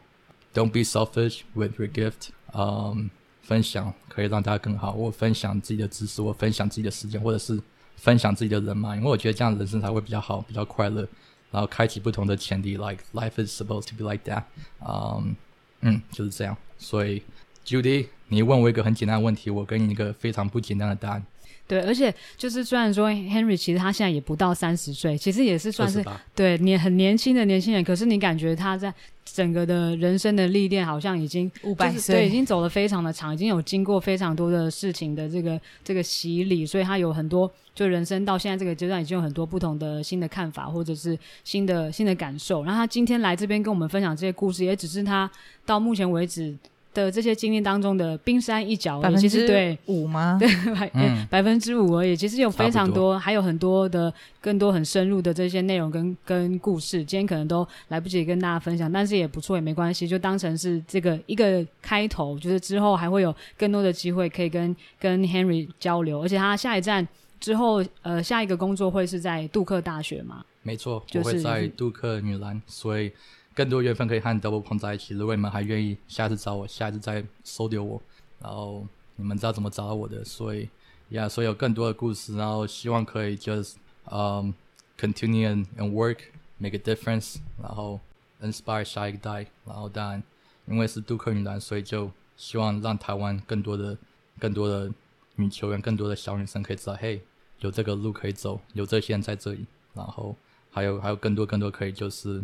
[0.53, 2.29] don't be selfish with your gift。
[2.53, 3.09] 嗯，
[3.41, 4.91] 分享可以让大家更好。
[4.91, 7.59] 我分享自己的知识，我分享自己的时间，或者是
[7.95, 11.07] 分享自己的人脉，因为我觉得这样人生才会比较好，比较快乐，
[11.51, 12.77] 然后开启不同的潜力。
[12.77, 14.43] Like life is supposed to be like that。
[14.87, 15.35] 嗯
[15.81, 16.55] 嗯，就是这样。
[16.77, 17.23] 所以
[17.65, 18.07] Judy。
[18.29, 21.23] 你问我一个很简单的问题，我给你一个非常不简单的答案。
[21.67, 26.05] 对，而且就是虽然说 Henry 其实他现在也不到三十岁，其实也是算是
[26.35, 28.93] 对年很年轻的年轻人，可是你感觉他在
[29.25, 42.63] 整个的人生的历练好像已经五百岁，对，已经走了非常的长，已经有经过非常多的事情的这个这个洗礼，所以他有很多就人生到现在这个阶段已经有很多不同的新的看法或者是新的新的感受。
[42.63, 45.27] 然后他今天来这边跟我们分享这些故事，也只是他
[45.65, 46.55] 到目前为止。
[46.95, 50.37] 的这些经历当中的冰山一角而已，百分其实对之五吗？
[50.41, 67.05] 对百嗯百分之五而已，其实有非常多，还有很多的更多很深入的这些内容跟跟故事，今天可能都来不及跟大家分享，但是也不错，也没关系，就当成是这个一个开头，就是之后还会有更多的机会可以跟跟 Henry 交流，而且他下一站
[67.39, 70.43] 之后，呃，下一个工作会是在杜克大学嘛？
[70.63, 73.11] 没错，就是我会在杜克女篮，所以
[73.55, 75.15] 更多缘分可以和 Double 碰在一起。
[75.15, 78.01] 如果你们还愿意，下次找我，下次再收留我，
[78.39, 78.85] 然后
[79.15, 80.69] 你们知道怎么找我的，所以
[81.09, 83.75] 呀，所以有更多的故事，然后希望可以 just
[84.09, 84.51] um
[84.99, 86.17] continue and, work
[86.57, 87.99] make a difference，然后
[88.41, 90.21] inspire 下一代，然后当然
[90.67, 93.97] 因为是杜克女篮，所以就希望让台湾更多的
[94.37, 94.91] 更多的
[95.35, 97.21] 女球员，更多的小女生可以知道，嘿，
[97.59, 100.35] 有这个路可以走，有这些人在这里，然后
[100.71, 102.43] 还有还有更多更多可以就是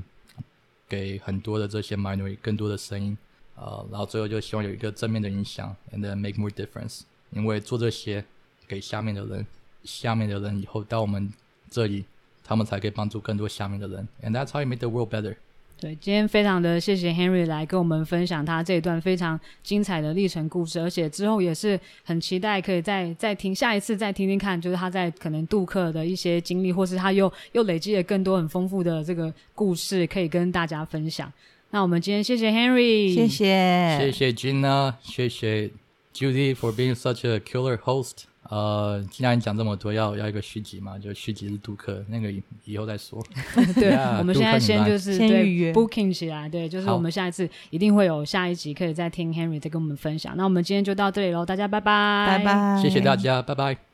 [0.91, 3.17] 给很多的这些 minority 更多的声音，
[3.55, 8.25] 呃，然后最后就希望有一个正面的影响，and then make more difference，因为做这些
[8.67, 9.47] 给下面的人，
[9.85, 11.31] 下面的人以后到我们
[11.69, 12.03] 这里，
[12.43, 15.37] 他们才可以帮助更多下面的人，and that's how you make the world better。
[15.81, 31.33] 对，今天非常的谢谢 Henry 来跟我们分享他这一段非常精彩的历程故事，而且之后也是很期待可以再再听下一次再听听看，就是他在可能杜克的一些经历，或是他又又累积了更多很丰富的这个故事可以跟大家分享。
[31.71, 35.71] 那我们今天谢谢 Henry，谢谢，谢谢 Gina，谢谢
[36.13, 38.30] Judy for being such a killer host。
[38.51, 43.23] 呃，既然讲这么多，要要一个续集嘛，就续集是杜克，那个以以后再说。
[43.75, 50.35] 对 Yeah， 我们现在先就是对先预约 booking 起来，对，就是我们下一次一定会有下一集可以再听 Henry 再跟我们分享。
[50.35, 53.90] 那我们今天就到这里喽，大家拜拜，拜拜，谢谢大家，拜拜。